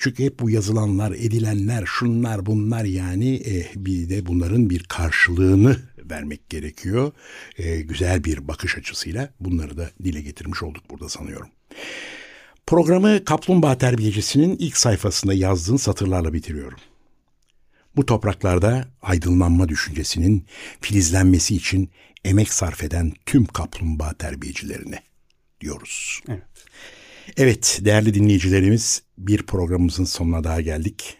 Çünkü 0.04 0.24
hep 0.24 0.40
bu 0.40 0.50
yazılanlar, 0.50 1.12
edilenler, 1.12 1.84
şunlar 1.86 2.46
bunlar 2.46 2.84
yani 2.84 3.36
e, 3.36 3.72
bir 3.76 4.10
de 4.10 4.26
bunların 4.26 4.70
bir 4.70 4.84
karşılığını 4.84 5.78
vermek 5.98 6.50
gerekiyor. 6.50 7.12
E, 7.58 7.82
güzel 7.82 8.24
bir 8.24 8.48
bakış 8.48 8.78
açısıyla 8.78 9.30
bunları 9.40 9.78
da 9.78 9.92
dile 10.04 10.22
getirmiş 10.22 10.64
olduk 10.64 10.84
burada 10.90 11.10
sanıyorum. 11.10 11.48
Programı 12.68 13.26
Kaplumbağa 13.26 13.78
Terbiyecisi'nin 13.78 14.58
ilk 14.60 14.78
sayfasında 14.78 15.34
yazdığın 15.34 15.78
satırlarla 15.78 16.34
bitiriyorum. 16.34 16.80
Bu 17.96 18.06
topraklarda 18.06 18.88
aydınlanma 19.02 19.70
düşüncesinin 19.70 20.46
filizlenmesi 20.82 21.56
için 21.56 21.90
emek 22.26 22.54
sarf 22.54 22.84
eden 22.84 23.14
tüm 23.26 23.46
kaplumbağa 23.46 24.14
terbiyecilerine 24.14 25.00
diyoruz. 25.62 26.20
Evet. 26.30 26.44
Evet 27.38 27.80
değerli 27.82 28.14
dinleyicilerimiz 28.14 29.04
bir 29.18 29.44
programımızın 29.44 30.06
sonuna 30.06 30.44
daha 30.44 30.62
geldik. 30.62 31.18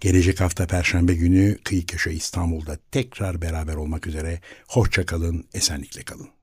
Gelecek 0.00 0.40
hafta 0.40 0.66
Perşembe 0.66 1.14
günü 1.14 1.58
Kıyı 1.64 1.86
Köşe 1.86 2.12
İstanbul'da 2.12 2.78
tekrar 2.90 3.42
beraber 3.42 3.74
olmak 3.74 4.06
üzere. 4.06 4.40
Hoşça 4.68 5.06
kalın, 5.06 5.44
esenlikle 5.54 6.02
kalın. 6.02 6.35